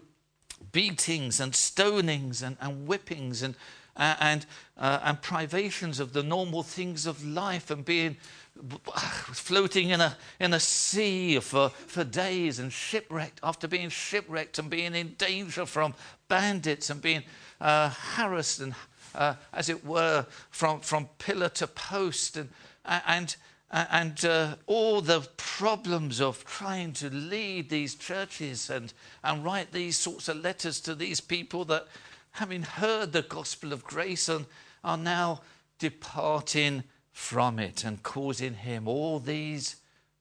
beatings 0.71 1.39
and 1.39 1.53
stonings 1.53 2.43
and, 2.43 2.57
and 2.59 2.87
whippings 2.87 3.41
and, 3.41 3.55
and, 3.95 4.45
uh, 4.77 4.99
and 5.03 5.21
privations 5.21 5.99
of 5.99 6.13
the 6.13 6.23
normal 6.23 6.63
things 6.63 7.05
of 7.05 7.25
life 7.25 7.71
and 7.71 7.85
being 7.85 8.17
floating 9.33 9.89
in 9.89 10.01
a, 10.01 10.17
in 10.39 10.53
a 10.53 10.59
sea 10.59 11.39
for, 11.39 11.69
for 11.69 12.03
days 12.03 12.59
and 12.59 12.73
shipwrecked 12.73 13.39
after 13.41 13.67
being 13.67 13.89
shipwrecked 13.89 14.59
and 14.59 14.69
being 14.69 14.93
in 14.93 15.13
danger 15.17 15.65
from 15.65 15.93
bandits 16.27 16.89
and 16.89 17.01
being 17.01 17.23
uh, 17.61 17.89
harassed 17.89 18.59
and, 18.59 18.75
uh, 19.15 19.35
as 19.53 19.69
it 19.69 19.85
were, 19.85 20.25
from, 20.49 20.79
from 20.79 21.07
pillar 21.17 21.49
to 21.49 21.67
post 21.67 22.37
and, 22.37 22.49
and, 22.85 23.35
and 23.71 24.25
uh, 24.25 24.55
all 24.67 25.01
the 25.01 25.27
problems 25.37 26.21
of 26.21 26.43
trying 26.45 26.93
to 26.93 27.09
lead 27.09 27.69
these 27.69 27.95
churches 27.95 28.69
and, 28.69 28.93
and 29.23 29.43
write 29.43 29.71
these 29.71 29.97
sorts 29.97 30.27
of 30.27 30.37
letters 30.37 30.79
to 30.81 30.95
these 30.95 31.21
people 31.21 31.65
that, 31.65 31.87
having 32.31 32.63
heard 32.63 33.11
the 33.11 33.21
gospel 33.21 33.73
of 33.73 33.83
grace, 33.83 34.29
and 34.29 34.45
are 34.83 34.97
now 34.97 35.41
departing 35.77 36.83
from 37.11 37.59
it 37.59 37.83
and 37.83 38.01
causing 38.03 38.53
him 38.53 38.87
all 38.87 39.19
these 39.19 39.75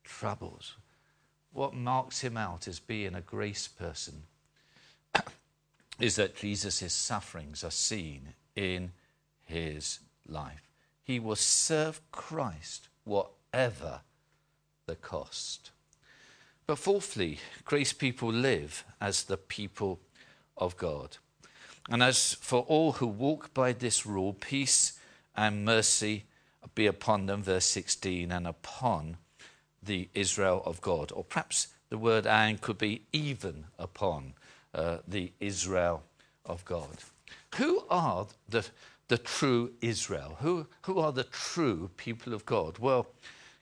troubles. 0.05 0.77
What 1.53 1.74
marks 1.74 2.20
him 2.20 2.37
out 2.37 2.68
as 2.68 2.81
being 2.81 3.14
a 3.14 3.20
grace 3.20 3.68
person 3.68 4.22
is 6.01 6.16
that 6.16 6.37
Jesus' 6.37 6.92
sufferings 6.92 7.64
are 7.64 7.70
seen 7.70 8.35
in 8.58 8.90
his 9.44 10.00
life. 10.28 10.68
He 11.04 11.20
will 11.20 11.36
serve 11.36 12.00
Christ 12.10 12.88
whatever 13.04 14.00
the 14.86 14.96
cost. 14.96 15.70
But 16.66 16.78
fourthly, 16.78 17.38
grace 17.64 17.92
people 17.92 18.30
live 18.30 18.84
as 19.00 19.22
the 19.22 19.36
people 19.36 20.00
of 20.56 20.76
God. 20.76 21.18
And 21.88 22.02
as 22.02 22.34
for 22.34 22.62
all 22.62 22.92
who 22.92 23.06
walk 23.06 23.54
by 23.54 23.72
this 23.72 24.04
rule, 24.04 24.34
peace 24.34 24.98
and 25.36 25.64
mercy 25.64 26.24
be 26.74 26.86
upon 26.86 27.26
them, 27.26 27.42
verse 27.44 27.64
16, 27.64 28.32
and 28.32 28.46
upon 28.46 29.18
the 29.80 30.08
Israel 30.14 30.62
of 30.66 30.80
God. 30.80 31.12
Or 31.12 31.22
perhaps 31.22 31.68
the 31.90 31.96
word 31.96 32.26
and 32.26 32.60
could 32.60 32.78
be 32.78 33.02
even 33.12 33.66
upon 33.78 34.34
uh, 34.74 34.98
the 35.06 35.32
Israel 35.40 36.02
of 36.44 36.64
God. 36.64 36.98
Who 37.56 37.84
are 37.90 38.26
the, 38.48 38.66
the 39.08 39.18
true 39.18 39.72
Israel? 39.80 40.37
Who, 40.40 40.66
who 40.82 40.98
are 40.98 41.12
the 41.12 41.24
true 41.24 41.90
people 41.96 42.34
of 42.34 42.46
God? 42.46 42.78
Well, 42.78 43.08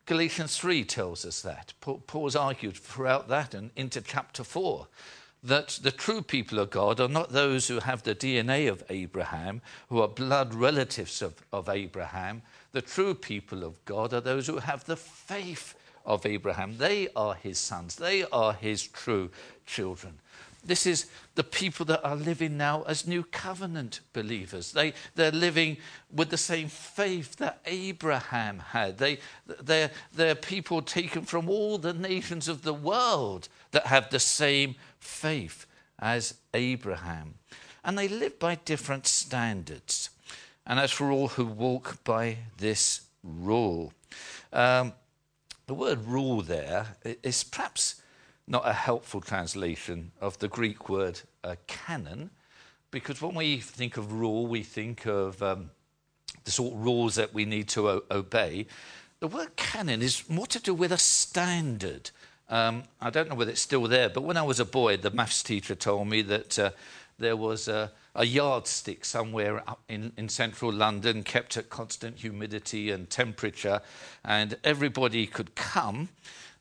Galatians 0.06 0.56
3 0.56 0.84
tells 0.84 1.24
us 1.24 1.42
that. 1.42 1.72
Paul's 1.80 2.36
argued 2.36 2.76
throughout 2.76 3.28
that 3.28 3.54
and 3.54 3.70
into 3.74 4.00
chapter 4.00 4.44
4 4.44 4.86
that 5.42 5.78
the 5.82 5.92
true 5.92 6.22
people 6.22 6.58
of 6.58 6.70
God 6.70 7.00
are 7.00 7.08
not 7.08 7.30
those 7.30 7.68
who 7.68 7.78
have 7.78 8.02
the 8.02 8.14
DNA 8.14 8.68
of 8.68 8.82
Abraham, 8.88 9.62
who 9.88 10.00
are 10.00 10.08
blood 10.08 10.54
relatives 10.54 11.22
of, 11.22 11.34
of 11.52 11.68
Abraham, 11.68 12.42
the 12.72 12.82
true 12.82 13.14
people 13.14 13.62
of 13.62 13.82
God 13.84 14.12
are 14.12 14.20
those 14.20 14.48
who 14.48 14.58
have 14.58 14.84
the 14.84 14.96
faith 14.96 15.74
of 16.04 16.26
Abraham. 16.26 16.78
They 16.78 17.08
are 17.14 17.34
his 17.34 17.58
sons, 17.58 17.96
they 17.96 18.24
are 18.24 18.54
his 18.54 18.86
true 18.86 19.30
children. 19.66 20.18
This 20.66 20.84
is 20.84 21.06
the 21.36 21.44
people 21.44 21.86
that 21.86 22.04
are 22.04 22.16
living 22.16 22.56
now 22.56 22.82
as 22.82 23.06
new 23.06 23.22
covenant 23.22 24.00
believers. 24.12 24.72
They, 24.72 24.94
they're 25.14 25.30
living 25.30 25.76
with 26.12 26.30
the 26.30 26.36
same 26.36 26.68
faith 26.68 27.36
that 27.36 27.60
Abraham 27.64 28.58
had. 28.58 28.98
They, 28.98 29.18
they're, 29.46 29.90
they're 30.12 30.34
people 30.34 30.82
taken 30.82 31.22
from 31.22 31.48
all 31.48 31.78
the 31.78 31.92
nations 31.94 32.48
of 32.48 32.62
the 32.62 32.74
world 32.74 33.48
that 33.70 33.86
have 33.86 34.10
the 34.10 34.20
same 34.20 34.74
faith 34.98 35.66
as 35.98 36.34
Abraham. 36.52 37.34
And 37.84 37.96
they 37.96 38.08
live 38.08 38.38
by 38.38 38.56
different 38.56 39.06
standards 39.06 40.10
and 40.66 40.80
as 40.80 40.90
for 40.90 41.10
all 41.10 41.28
who 41.28 41.46
walk 41.46 42.02
by 42.02 42.38
this 42.58 43.02
rule. 43.22 43.92
Um, 44.52 44.92
the 45.66 45.74
word 45.74 46.04
rule 46.06 46.42
there 46.42 46.96
is 47.22 47.44
perhaps 47.44 47.96
not 48.46 48.66
a 48.66 48.72
helpful 48.72 49.20
translation 49.20 50.12
of 50.20 50.38
the 50.38 50.48
Greek 50.48 50.88
word 50.88 51.20
uh, 51.42 51.56
canon, 51.66 52.30
because 52.90 53.20
when 53.20 53.34
we 53.34 53.58
think 53.58 53.96
of 53.96 54.12
rule, 54.12 54.46
we 54.46 54.62
think 54.62 55.06
of 55.06 55.42
um, 55.42 55.70
the 56.44 56.50
sort 56.50 56.72
of 56.72 56.80
rules 56.80 57.16
that 57.16 57.34
we 57.34 57.44
need 57.44 57.68
to 57.68 57.88
o- 57.88 58.02
obey. 58.10 58.66
The 59.20 59.26
word 59.26 59.56
canon 59.56 60.02
is 60.02 60.28
more 60.28 60.46
to 60.46 60.60
do 60.60 60.74
with 60.74 60.92
a 60.92 60.98
standard. 60.98 62.10
Um, 62.48 62.84
I 63.00 63.10
don't 63.10 63.28
know 63.28 63.34
whether 63.34 63.50
it's 63.50 63.60
still 63.60 63.88
there, 63.88 64.08
but 64.08 64.22
when 64.22 64.36
I 64.36 64.42
was 64.42 64.60
a 64.60 64.64
boy, 64.64 64.96
the 64.96 65.10
maths 65.10 65.42
teacher 65.42 65.74
told 65.74 66.06
me 66.08 66.22
that 66.22 66.58
uh, 66.58 66.70
there 67.18 67.36
was 67.36 67.66
a, 67.66 67.90
a 68.14 68.24
yardstick 68.24 69.04
somewhere 69.04 69.62
in, 69.88 70.12
in 70.16 70.28
central 70.28 70.72
London, 70.72 71.24
kept 71.24 71.56
at 71.56 71.70
constant 71.70 72.18
humidity 72.18 72.90
and 72.90 73.10
temperature, 73.10 73.80
and 74.24 74.56
everybody 74.62 75.26
could 75.26 75.54
come 75.56 76.10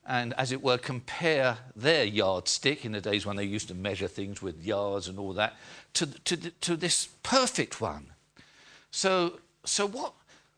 and, 0.05 0.33
as 0.33 0.51
it 0.51 0.61
were, 0.61 0.77
compare 0.77 1.57
their 1.75 2.03
yardstick 2.03 2.85
in 2.85 2.91
the 2.91 3.01
days 3.01 3.25
when 3.25 3.35
they 3.35 3.43
used 3.43 3.67
to 3.69 3.73
measure 3.73 4.07
things 4.07 4.41
with 4.41 4.63
yards 4.63 5.07
and 5.07 5.17
all 5.17 5.33
that 5.33 5.55
to, 5.93 6.05
to, 6.05 6.37
to 6.37 6.75
this 6.75 7.07
perfect 7.23 7.81
one. 7.81 8.07
So, 8.91 9.39
so 9.65 9.87
what, 9.87 10.13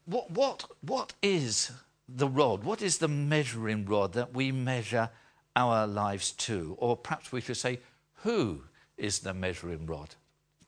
what, 0.05 0.31
what, 0.31 0.65
what 0.81 1.13
is 1.21 1.71
the 2.10 2.27
rod? 2.27 2.63
What 2.63 2.81
is 2.81 2.97
the 2.97 3.07
measuring 3.07 3.86
rod 3.86 4.13
that 4.13 4.33
we 4.33 4.51
measure 4.51 5.10
our 5.55 5.88
lives 5.88 6.31
to? 6.31 6.75
Or 6.77 6.97
perhaps 6.97 7.31
we 7.31 7.41
should 7.41 7.57
say, 7.57 7.79
who 8.23 8.63
is 8.97 9.19
the 9.19 9.33
measuring 9.33 9.86
rod 9.86 10.15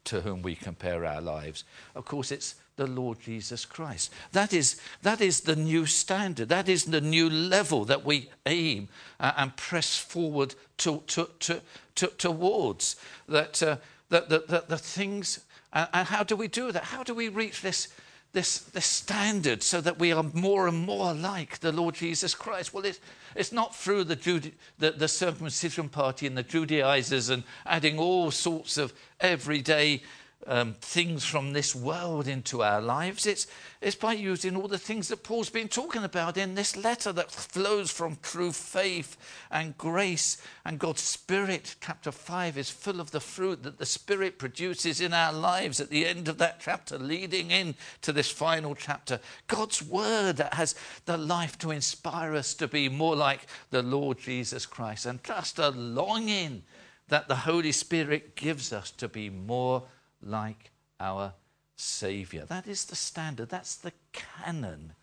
to 0.05 0.21
whom 0.21 0.41
we 0.41 0.55
compare 0.55 1.05
our 1.05 1.21
lives. 1.21 1.63
Of 1.95 2.05
course, 2.05 2.31
it's 2.31 2.55
the 2.79 2.87
Lord 2.87 3.19
Jesus 3.19 3.65
Christ. 3.65 4.09
That 4.31 4.53
is, 4.53 4.79
that 5.01 5.19
is 5.19 5.41
the 5.41 5.57
new 5.57 5.85
standard. 5.85 6.47
That 6.47 6.69
is 6.69 6.85
the 6.85 7.01
new 7.01 7.29
level 7.29 7.83
that 7.85 8.05
we 8.05 8.29
aim 8.45 8.87
uh, 9.19 9.33
and 9.35 9.55
press 9.57 9.97
forward 9.97 10.55
to, 10.77 11.03
to, 11.07 11.29
to, 11.39 11.61
to 11.95 12.07
towards. 12.07 12.95
That, 13.27 13.61
uh, 13.61 13.77
that, 14.07 14.29
that, 14.29 14.47
that 14.47 14.69
the 14.69 14.77
things, 14.77 15.41
uh, 15.73 15.87
and 15.91 16.07
how 16.07 16.23
do 16.23 16.37
we 16.37 16.47
do 16.47 16.71
that? 16.71 16.85
How 16.85 17.03
do 17.03 17.13
we 17.13 17.27
reach 17.27 17.61
this? 17.61 17.89
this, 18.31 18.59
this 18.59 18.85
standard 18.85 19.63
so 19.63 19.81
that 19.81 19.97
we 19.97 20.11
are 20.11 20.21
more 20.21 20.67
and 20.67 20.85
more 20.85 21.15
like 21.15 21.59
the 21.59 21.71
Lord 21.71 21.95
Jesus 21.95 22.35
Christ. 22.35 22.75
Well, 22.75 22.85
it's, 22.85 22.99
it's 23.35 23.51
not 23.51 23.75
through 23.75 24.03
the, 24.03 24.15
Jude, 24.15 24.53
the, 24.77 24.91
the 24.91 25.07
circumcision 25.07 25.89
party 25.89 26.27
and 26.27 26.37
the 26.37 26.43
Judaizers 26.43 27.29
and 27.29 27.43
adding 27.65 27.97
all 27.97 28.29
sorts 28.29 28.77
of 28.77 28.93
everyday 29.19 30.03
um, 30.47 30.73
things 30.79 31.25
from 31.25 31.51
this 31.51 31.75
world 31.75 32.27
into 32.27 32.63
our 32.63 32.81
lives. 32.81 33.25
It's, 33.25 33.45
it's 33.81 33.95
by 33.95 34.13
using 34.13 34.55
all 34.55 34.67
the 34.67 34.77
things 34.77 35.09
that 35.09 35.23
Paul's 35.23 35.49
been 35.49 35.67
talking 35.67 36.03
about 36.03 36.37
in 36.37 36.55
this 36.55 36.77
letter 36.77 37.11
that 37.11 37.31
flows 37.31 37.91
from 37.91 38.17
true 38.21 38.51
faith 38.51 39.17
and 39.51 39.77
grace 39.77 40.41
and 40.65 40.79
God's 40.79 41.01
Spirit. 41.01 41.75
Chapter 41.81 42.11
5 42.11 42.57
is 42.57 42.69
full 42.69 43.01
of 43.01 43.11
the 43.11 43.19
fruit 43.19 43.63
that 43.63 43.77
the 43.77 43.85
Spirit 43.85 44.39
produces 44.39 45.01
in 45.01 45.13
our 45.13 45.33
lives 45.33 45.79
at 45.79 45.89
the 45.89 46.07
end 46.07 46.27
of 46.27 46.37
that 46.37 46.59
chapter, 46.61 46.97
leading 46.97 47.51
in 47.51 47.75
to 48.01 48.13
this 48.13 48.31
final 48.31 48.75
chapter. 48.75 49.19
God's 49.47 49.83
Word 49.83 50.37
that 50.37 50.53
has 50.53 50.73
the 51.05 51.17
life 51.17 51.57
to 51.59 51.71
inspire 51.71 52.33
us 52.35 52.53
to 52.55 52.67
be 52.67 52.87
more 52.87 53.15
like 53.15 53.47
the 53.71 53.83
Lord 53.83 54.19
Jesus 54.19 54.65
Christ, 54.65 55.05
and 55.05 55.23
just 55.23 55.59
a 55.59 55.69
longing 55.69 56.63
that 57.09 57.27
the 57.27 57.35
Holy 57.35 57.71
Spirit 57.71 58.35
gives 58.35 58.71
us 58.71 58.91
to 58.91 59.07
be 59.07 59.29
more 59.29 59.83
like 60.21 60.71
our 60.99 61.33
Saviour. 61.75 62.45
That 62.45 62.67
is 62.67 62.85
the 62.85 62.95
standard, 62.95 63.49
that's 63.49 63.75
the 63.75 63.93
canon 64.11 64.93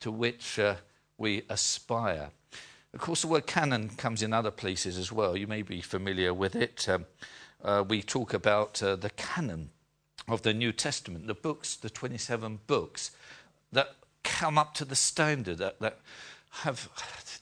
to 0.00 0.10
which 0.10 0.58
uh, 0.58 0.74
we 1.16 1.42
aspire. 1.48 2.30
Of 2.92 3.00
course, 3.00 3.22
the 3.22 3.28
word 3.28 3.46
canon 3.46 3.88
comes 3.88 4.22
in 4.22 4.32
other 4.32 4.50
places 4.50 4.98
as 4.98 5.10
well. 5.10 5.36
You 5.36 5.46
may 5.46 5.62
be 5.62 5.80
familiar 5.80 6.34
with 6.34 6.54
it. 6.54 6.86
Um, 6.88 7.06
uh, 7.64 7.84
we 7.88 8.02
talk 8.02 8.34
about 8.34 8.82
uh, 8.82 8.96
the 8.96 9.10
canon 9.10 9.70
of 10.28 10.42
the 10.42 10.52
New 10.52 10.72
Testament, 10.72 11.26
the 11.26 11.34
books, 11.34 11.74
the 11.74 11.90
27 11.90 12.60
books 12.66 13.10
that 13.72 13.96
come 14.22 14.58
up 14.58 14.74
to 14.74 14.84
the 14.84 14.94
standard, 14.94 15.58
that, 15.58 15.80
that 15.80 16.00
have 16.50 16.88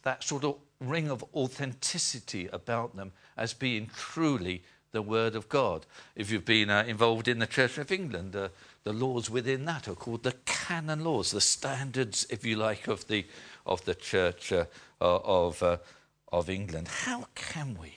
that 0.04 0.24
sort 0.24 0.44
of 0.44 0.56
ring 0.80 1.10
of 1.10 1.24
authenticity 1.34 2.48
about 2.52 2.96
them 2.96 3.12
as 3.36 3.52
being 3.52 3.90
truly 3.96 4.62
the 4.92 5.02
Word 5.02 5.34
of 5.34 5.48
God. 5.48 5.86
If 6.14 6.30
you've 6.30 6.44
been 6.44 6.70
uh, 6.70 6.84
involved 6.86 7.26
in 7.26 7.38
the 7.38 7.46
Church 7.46 7.78
of 7.78 7.90
England, 7.90 8.36
uh, 8.36 8.48
the 8.84 8.92
laws 8.92 9.30
within 9.30 9.64
that 9.64 9.88
are 9.88 9.94
called 9.94 10.22
the 10.22 10.34
canon 10.44 11.02
laws, 11.02 11.30
the 11.30 11.40
standards, 11.40 12.26
if 12.30 12.44
you 12.44 12.56
like, 12.56 12.86
of 12.88 13.08
the, 13.08 13.26
of 13.66 13.84
the 13.84 13.94
Church 13.94 14.52
uh, 14.52 14.66
of, 15.00 15.62
uh, 15.62 15.78
of 16.30 16.48
England. 16.48 16.88
How 16.88 17.26
can 17.34 17.76
we? 17.80 17.94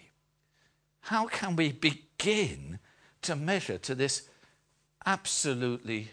How 1.01 1.27
can 1.27 1.55
we 1.55 1.71
begin 1.71 2.79
to 3.21 3.35
measure 3.35 3.77
to 3.79 3.93
this 3.93 4.27
absolutely 5.05 6.09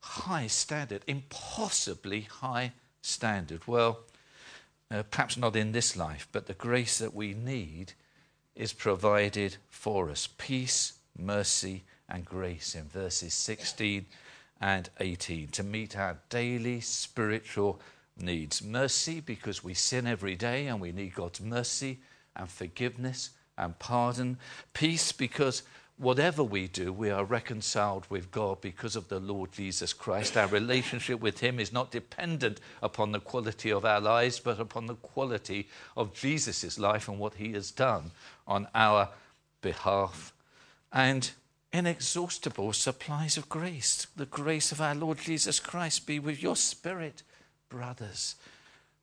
high 0.00 0.46
standard, 0.46 1.02
impossibly 1.06 2.22
high 2.22 2.72
standard? 3.00 3.66
Well, 3.66 4.00
uh, 4.90 5.02
perhaps 5.10 5.36
not 5.36 5.56
in 5.56 5.72
this 5.72 5.96
life, 5.96 6.28
but 6.30 6.46
the 6.46 6.54
grace 6.54 6.98
that 6.98 7.14
we 7.14 7.34
need 7.34 7.94
is 8.56 8.72
provided 8.72 9.56
for 9.68 10.10
us 10.10 10.28
peace, 10.38 10.94
mercy, 11.18 11.84
and 12.08 12.24
grace 12.24 12.74
in 12.74 12.84
verses 12.84 13.34
16 13.34 14.06
and 14.60 14.88
18 15.00 15.48
to 15.48 15.62
meet 15.62 15.96
our 15.96 16.18
daily 16.30 16.80
spiritual 16.80 17.80
needs. 18.18 18.62
Mercy, 18.62 19.20
because 19.20 19.62
we 19.62 19.74
sin 19.74 20.06
every 20.06 20.34
day 20.34 20.66
and 20.66 20.80
we 20.80 20.92
need 20.92 21.14
God's 21.14 21.40
mercy 21.40 21.98
and 22.34 22.48
forgiveness 22.48 23.30
and 23.58 23.78
pardon. 23.78 24.38
Peace, 24.72 25.12
because 25.12 25.62
whatever 25.98 26.42
we 26.42 26.68
do, 26.68 26.92
we 26.92 27.10
are 27.10 27.24
reconciled 27.24 28.06
with 28.08 28.30
God 28.30 28.60
because 28.60 28.96
of 28.96 29.08
the 29.08 29.20
Lord 29.20 29.52
Jesus 29.52 29.92
Christ. 29.92 30.36
Our 30.36 30.46
relationship 30.48 31.20
with 31.20 31.40
Him 31.40 31.58
is 31.58 31.72
not 31.72 31.90
dependent 31.90 32.60
upon 32.82 33.12
the 33.12 33.20
quality 33.20 33.70
of 33.70 33.84
our 33.84 34.00
lives, 34.00 34.38
but 34.38 34.60
upon 34.60 34.86
the 34.86 34.94
quality 34.94 35.68
of 35.96 36.14
Jesus' 36.14 36.78
life 36.78 37.08
and 37.08 37.18
what 37.18 37.34
He 37.34 37.52
has 37.52 37.70
done 37.70 38.10
on 38.46 38.68
our 38.74 39.08
behalf. 39.60 40.32
And 40.92 41.30
inexhaustible 41.72 42.72
supplies 42.72 43.36
of 43.36 43.48
grace. 43.48 44.06
The 44.16 44.26
grace 44.26 44.72
of 44.72 44.80
our 44.80 44.94
Lord 44.94 45.18
Jesus 45.18 45.60
Christ 45.60 46.06
be 46.06 46.18
with 46.18 46.42
your 46.42 46.56
spirit, 46.56 47.22
brothers. 47.68 48.36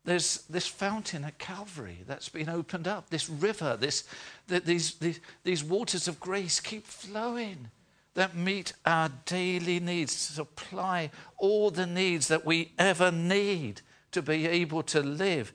There's 0.05 0.43
this 0.49 0.67
fountain 0.67 1.23
at 1.23 1.37
Calvary 1.37 1.99
that's 2.07 2.29
been 2.29 2.49
opened 2.49 2.87
up, 2.87 3.09
this 3.09 3.29
river, 3.29 3.77
this, 3.79 4.03
these, 4.47 4.95
these, 4.95 5.19
these 5.43 5.63
waters 5.63 6.07
of 6.07 6.19
grace 6.19 6.59
keep 6.59 6.85
flowing 6.85 7.69
that 8.15 8.35
meet 8.35 8.73
our 8.85 9.09
daily 9.25 9.79
needs, 9.79 10.13
supply 10.13 11.09
all 11.37 11.71
the 11.71 11.87
needs 11.87 12.27
that 12.27 12.45
we 12.45 12.71
ever 12.77 13.11
need 13.11 13.81
to 14.11 14.21
be 14.21 14.45
able 14.45 14.83
to 14.83 15.01
live 15.01 15.53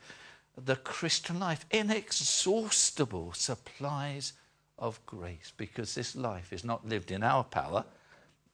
the 0.65 0.77
Christian 0.77 1.39
life. 1.39 1.65
Inexhaustible 1.71 3.33
supplies 3.33 4.33
of 4.79 5.05
grace 5.07 5.53
because 5.57 5.95
this 5.95 6.15
life 6.15 6.53
is 6.53 6.65
not 6.65 6.87
lived 6.87 7.11
in 7.11 7.23
our 7.23 7.45
power. 7.45 7.85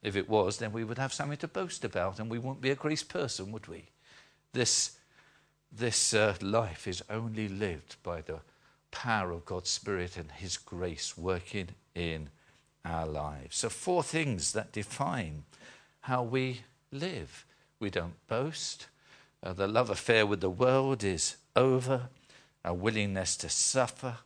If 0.03 0.17
it 0.17 0.29
was, 0.29 0.59
then 0.59 0.73
we 0.73 0.85
would 0.85 0.99
have 0.99 1.13
something 1.13 1.39
to 1.39 1.49
boast 1.49 1.85
about 1.85 2.19
and 2.19 2.31
we 2.31 2.39
wouldn't 2.39 2.61
be 2.61 2.71
a 2.71 2.77
grace 2.77 3.03
person, 3.03 3.53
would 3.53 3.69
we? 3.69 3.85
This, 4.53 4.99
this 5.73 6.15
uh, 6.15 6.35
life 6.41 6.87
is 6.87 7.03
only 7.09 7.49
lived 7.49 7.97
by 8.03 8.21
the 8.21 8.41
power 8.91 9.33
of 9.33 9.45
God's 9.45 9.71
Spirit 9.71 10.17
and 10.17 10.31
His 10.31 10.57
grace 10.57 11.17
working 11.17 11.71
in 11.95 12.29
our 12.85 13.07
lives. 13.07 13.57
So, 13.57 13.69
four 13.69 14.03
things 14.03 14.53
that 14.53 14.73
define 14.73 15.45
how 16.03 16.23
we 16.23 16.61
live. 16.93 17.47
We 17.81 17.91
don't 17.91 18.15
boast. 18.29 18.87
Uh, 19.43 19.53
the 19.53 19.67
love 19.67 19.91
affair 19.91 20.27
with 20.27 20.41
the 20.41 20.51
world 20.51 21.03
is 21.03 21.37
over. 21.57 22.09
Our 22.65 22.75
willingness 22.75 23.37
to 23.39 23.51
suffer 23.51 24.17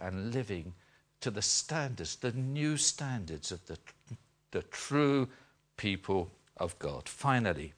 and 0.00 0.34
living 0.34 0.74
to 1.20 1.30
the 1.30 1.42
standards, 1.42 2.16
the 2.16 2.32
new 2.32 2.76
standards 2.76 3.52
of 3.52 3.64
the, 3.66 3.78
the 4.50 4.62
true 4.62 5.28
people 5.76 6.30
of 6.56 6.78
God. 6.78 7.08
Finally, 7.08 7.72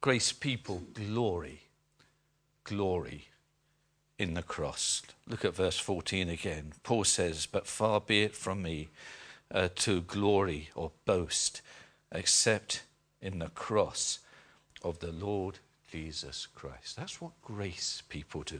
grace 0.00 0.32
people 0.32 0.82
glory, 0.92 1.60
glory 2.64 3.28
in 4.18 4.34
the 4.34 4.42
cross. 4.42 5.02
Look 5.26 5.44
at 5.44 5.54
verse 5.54 5.78
14 5.78 6.28
again. 6.28 6.72
Paul 6.82 7.04
says, 7.04 7.46
But 7.46 7.66
far 7.66 8.00
be 8.00 8.22
it 8.22 8.34
from 8.34 8.62
me 8.62 8.88
uh, 9.52 9.68
to 9.76 10.00
glory 10.02 10.70
or 10.74 10.90
boast, 11.04 11.62
except 12.12 12.82
in 13.20 13.38
the 13.38 13.48
cross 13.48 14.18
of 14.82 14.98
the 14.98 15.12
Lord 15.12 15.58
Jesus 15.94 16.48
Christ. 16.52 16.96
That's 16.96 17.20
what 17.20 17.40
grace 17.40 18.02
people 18.08 18.42
do. 18.42 18.58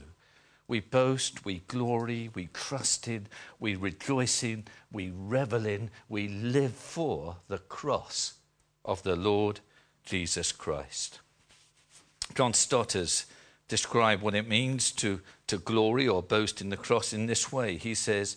We 0.68 0.78
boast, 0.78 1.45
we 1.45 1.62
glory, 1.66 2.30
we 2.32 2.49
trust 2.53 3.09
in, 3.09 3.26
we 3.59 3.74
rejoice 3.74 4.45
in, 4.45 4.66
we 4.93 5.11
revel 5.11 5.66
in, 5.66 5.91
we 6.09 6.28
live 6.28 6.74
for 6.74 7.39
the 7.49 7.59
cross 7.59 8.35
of 8.85 9.03
the 9.03 9.16
Lord 9.16 9.59
Jesus 10.05 10.53
Christ. 10.53 11.18
John 12.37 12.55
Stott 12.55 12.93
has 12.93 13.26
described 13.66 14.22
what 14.22 14.37
it 14.37 14.47
means 14.47 14.93
to, 14.93 15.20
to 15.49 15.59
glory 15.59 16.07
or 16.07 16.22
boast 16.22 16.61
in 16.61 16.68
the 16.68 16.76
cross 16.76 17.12
in 17.12 17.26
this 17.26 17.51
way. 17.51 17.78
He 17.78 17.97
says, 17.97 18.37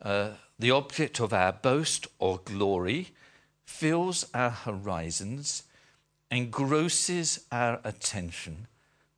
uh, 0.00 0.30
The 0.58 0.70
object 0.70 1.20
of 1.20 1.34
our 1.34 1.52
boast 1.52 2.06
or 2.18 2.40
glory 2.42 3.08
fills 3.66 4.24
our 4.32 4.48
horizons, 4.48 5.64
engrosses 6.30 7.44
our 7.50 7.80
attention 7.84 8.66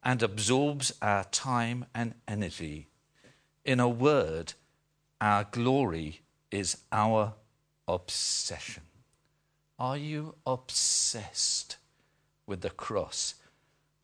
and 0.02 0.22
absorbs 0.22 0.92
our 1.00 1.24
time 1.24 1.86
and 1.94 2.14
energy. 2.26 2.88
In 3.64 3.78
a 3.78 3.88
word, 3.88 4.54
our 5.20 5.44
glory 5.50 6.22
is 6.50 6.78
our 6.90 7.34
obsession. 7.86 8.82
Are 9.78 9.96
you 9.96 10.34
obsessed 10.46 11.76
with 12.46 12.60
the 12.60 12.70
cross 12.70 13.34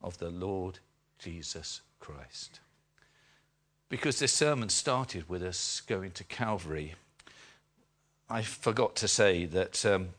of 0.00 0.18
the 0.18 0.30
Lord 0.30 0.78
Jesus 1.18 1.80
Christ? 1.98 2.60
Because 3.88 4.18
this 4.18 4.32
sermon 4.32 4.68
started 4.68 5.28
with 5.28 5.42
us 5.42 5.80
going 5.80 6.10
to 6.12 6.24
Calvary, 6.24 6.94
I 8.28 8.42
forgot 8.42 8.94
to 8.96 9.08
say 9.08 9.46
that 9.46 9.84
um, 9.86 10.10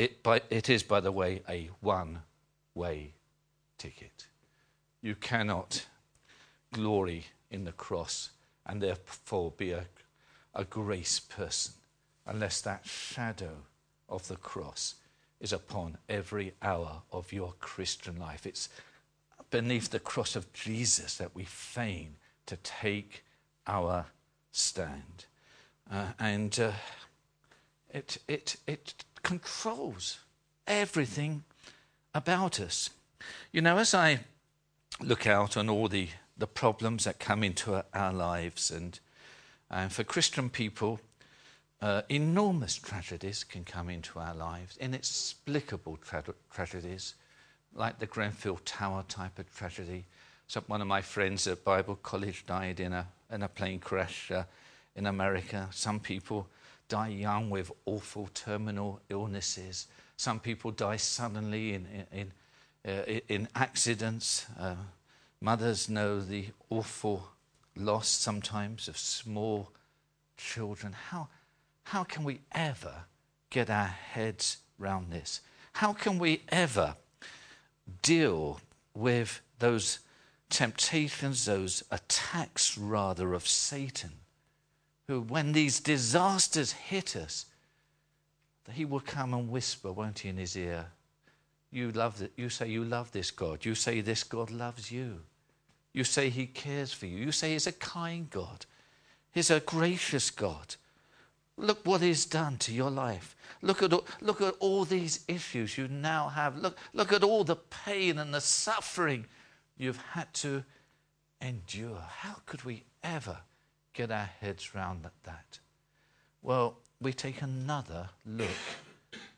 it, 0.00 0.22
by, 0.22 0.40
it 0.48 0.70
is, 0.70 0.82
by 0.82 1.00
the 1.00 1.12
way, 1.12 1.42
a 1.46 1.68
one 1.80 2.22
way 2.74 3.12
ticket. 3.76 4.28
You 5.02 5.14
cannot 5.14 5.84
glory 6.72 7.26
in 7.50 7.64
the 7.64 7.72
cross 7.72 8.30
and 8.64 8.80
therefore 8.80 9.52
be 9.58 9.72
a, 9.72 9.84
a 10.54 10.64
grace 10.64 11.20
person 11.20 11.74
unless 12.26 12.62
that 12.62 12.86
shadow 12.86 13.56
of 14.08 14.26
the 14.26 14.36
cross 14.36 14.94
is 15.38 15.52
upon 15.52 15.98
every 16.08 16.54
hour 16.62 17.02
of 17.12 17.30
your 17.30 17.52
Christian 17.60 18.18
life. 18.18 18.46
It's 18.46 18.70
beneath 19.50 19.90
the 19.90 20.00
cross 20.00 20.34
of 20.34 20.50
Jesus 20.54 21.18
that 21.18 21.34
we 21.34 21.44
fain 21.44 22.14
to 22.46 22.56
take 22.56 23.22
our 23.66 24.06
stand. 24.50 25.26
Uh, 25.92 26.12
and 26.18 26.58
uh, 26.58 26.72
it, 27.92 28.16
it, 28.26 28.56
it 28.66 29.04
controls 29.22 30.18
everything 30.66 31.44
about 32.14 32.60
us. 32.60 32.90
You 33.52 33.60
know, 33.60 33.78
as 33.78 33.94
I 33.94 34.20
look 35.02 35.26
out 35.26 35.56
on 35.56 35.68
all 35.68 35.88
the, 35.88 36.08
the 36.36 36.46
problems 36.46 37.04
that 37.04 37.18
come 37.18 37.42
into 37.42 37.82
our 37.94 38.12
lives. 38.12 38.70
And, 38.70 38.98
and 39.70 39.92
for 39.92 40.04
Christian 40.04 40.50
people, 40.50 41.00
uh, 41.80 42.02
enormous 42.08 42.76
tragedies 42.76 43.44
can 43.44 43.64
come 43.64 43.88
into 43.88 44.18
our 44.18 44.34
lives, 44.34 44.76
inexplicable 44.78 45.98
tra- 45.98 46.34
tragedies, 46.52 47.14
like 47.74 47.98
the 47.98 48.06
Grenfell 48.06 48.60
Tower 48.64 49.04
type 49.08 49.38
of 49.38 49.54
tragedy. 49.54 50.04
So 50.46 50.60
one 50.66 50.80
of 50.82 50.88
my 50.88 51.00
friends 51.00 51.46
at 51.46 51.64
Bible 51.64 51.96
College 52.02 52.44
died 52.46 52.80
in 52.80 52.92
a, 52.92 53.06
in 53.32 53.42
a 53.42 53.48
plane 53.48 53.78
crash 53.78 54.30
uh, 54.30 54.44
in 54.96 55.06
America. 55.06 55.68
Some 55.70 56.00
people 56.00 56.48
die 56.90 57.08
young 57.08 57.48
with 57.48 57.72
awful 57.86 58.28
terminal 58.34 59.00
illnesses. 59.08 59.86
Some 60.18 60.40
people 60.40 60.70
die 60.70 60.98
suddenly 60.98 61.72
in, 61.72 61.86
in, 62.12 62.32
uh, 62.86 63.20
in 63.28 63.48
accidents. 63.54 64.44
Uh, 64.58 64.74
mothers 65.40 65.88
know 65.88 66.20
the 66.20 66.48
awful 66.68 67.30
loss 67.74 68.08
sometimes 68.08 68.88
of 68.88 68.98
small 68.98 69.70
children. 70.36 70.92
How, 70.92 71.28
how 71.84 72.04
can 72.04 72.24
we 72.24 72.40
ever 72.52 73.04
get 73.48 73.70
our 73.70 73.86
heads 73.86 74.58
round 74.78 75.10
this? 75.10 75.40
How 75.72 75.94
can 75.94 76.18
we 76.18 76.42
ever 76.48 76.96
deal 78.02 78.60
with 78.94 79.40
those 79.58 80.00
temptations, 80.50 81.44
those 81.44 81.84
attacks, 81.90 82.76
rather, 82.76 83.32
of 83.34 83.46
Satan, 83.46 84.10
who, 85.10 85.20
when 85.22 85.50
these 85.50 85.80
disasters 85.80 86.70
hit 86.70 87.16
us, 87.16 87.46
he 88.70 88.84
will 88.84 89.00
come 89.00 89.34
and 89.34 89.50
whisper, 89.50 89.90
won't 89.90 90.20
he, 90.20 90.28
in 90.28 90.36
his 90.36 90.56
ear, 90.56 90.86
you 91.72 91.90
love 91.90 92.22
it. 92.22 92.30
You 92.36 92.48
say 92.48 92.68
you 92.68 92.84
love 92.84 93.10
this 93.10 93.32
God. 93.32 93.64
You 93.64 93.74
say 93.74 94.02
this 94.02 94.22
God 94.22 94.52
loves 94.52 94.92
you. 94.92 95.22
You 95.92 96.04
say 96.04 96.28
he 96.28 96.46
cares 96.46 96.92
for 96.92 97.06
you. 97.06 97.16
You 97.16 97.32
say 97.32 97.54
he's 97.54 97.66
a 97.66 97.72
kind 97.72 98.30
God. 98.30 98.66
He's 99.32 99.50
a 99.50 99.58
gracious 99.58 100.30
God. 100.30 100.76
Look 101.56 101.84
what 101.84 102.02
he's 102.02 102.24
done 102.24 102.56
to 102.58 102.72
your 102.72 102.90
life. 102.90 103.34
Look 103.62 103.82
at, 103.82 103.92
look 104.20 104.40
at 104.40 104.54
all 104.60 104.84
these 104.84 105.24
issues 105.26 105.76
you 105.76 105.88
now 105.88 106.28
have. 106.28 106.56
Look, 106.56 106.78
look 106.92 107.12
at 107.12 107.24
all 107.24 107.42
the 107.42 107.56
pain 107.56 108.16
and 108.16 108.32
the 108.32 108.40
suffering 108.40 109.26
you've 109.76 110.00
had 110.12 110.32
to 110.34 110.62
endure. 111.40 111.98
How 112.08 112.36
could 112.46 112.62
we 112.62 112.84
ever 113.02 113.38
get 113.92 114.10
our 114.10 114.30
heads 114.40 114.74
round 114.74 115.04
that? 115.24 115.58
Well, 116.42 116.78
we 117.00 117.12
take 117.12 117.42
another 117.42 118.10
look 118.24 118.48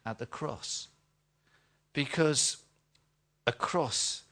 at 0.05 0.18
the 0.18 0.26
cross. 0.26 0.88
Because 1.92 2.59
a 3.46 3.53
cross, 3.53 4.22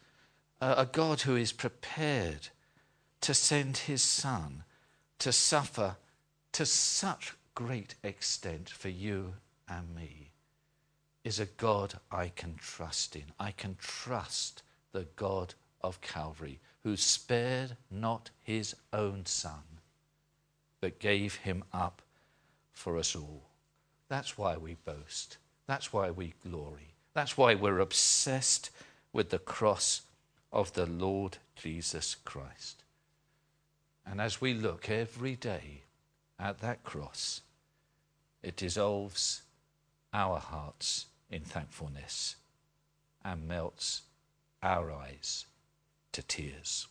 a 0.61 0.87
God 0.91 1.23
who 1.23 1.37
is 1.37 1.53
prepared 1.53 2.49
to 3.21 3.35
send 3.35 3.77
his 3.77 4.03
son 4.03 4.65
to 5.19 5.33
suffer 5.33 5.97
to 6.53 6.67
such 6.67 7.35
great 7.55 7.95
extent 8.03 8.71
for 8.71 8.89
you 8.89 9.35
and 9.69 9.95
me, 9.95 10.31
is 11.23 11.39
a 11.39 11.47
God 11.47 11.95
I 12.11 12.29
can 12.29 12.55
trust 12.57 13.15
in. 13.15 13.25
I 13.39 13.51
can 13.51 13.77
trust 13.79 14.63
the 14.93 15.07
God 15.17 15.55
of 15.83 16.01
Calvary, 16.01 16.61
who 16.83 16.97
spared 16.97 17.77
not 17.91 18.31
his 18.43 18.75
own 18.93 19.27
son, 19.27 19.70
but 20.81 20.99
gave 20.99 21.37
him 21.37 21.65
up 21.73 22.03
for 22.73 22.97
us 22.97 23.15
all. 23.15 23.43
That's 24.09 24.37
why 24.37 24.57
we 24.57 24.75
boast. 24.85 25.39
That's 25.67 25.93
why 25.93 26.11
we 26.11 26.35
glory. 26.43 26.95
That's 27.15 27.37
why 27.37 27.55
we're 27.55 27.81
obsessed 27.81 28.71
with 29.13 29.31
the 29.31 29.39
cross 29.39 30.03
of 30.53 30.73
the 30.73 30.87
Lord 30.87 31.39
Jesus 31.57 32.17
Christ. 32.25 32.83
And 34.07 34.21
as 34.21 34.41
we 34.41 34.55
look 34.55 34.91
every 34.91 35.37
day 35.37 35.83
at 36.39 36.61
that 36.61 36.83
cross, 36.83 37.43
it 38.43 38.57
dissolves 38.57 39.43
our 40.13 40.39
hearts 40.39 41.07
in 41.31 41.43
thankfulness 41.43 42.37
and 43.25 43.47
melts 43.47 44.03
our 44.63 44.91
eyes 44.91 45.47
to 46.13 46.23
tears. 46.23 46.89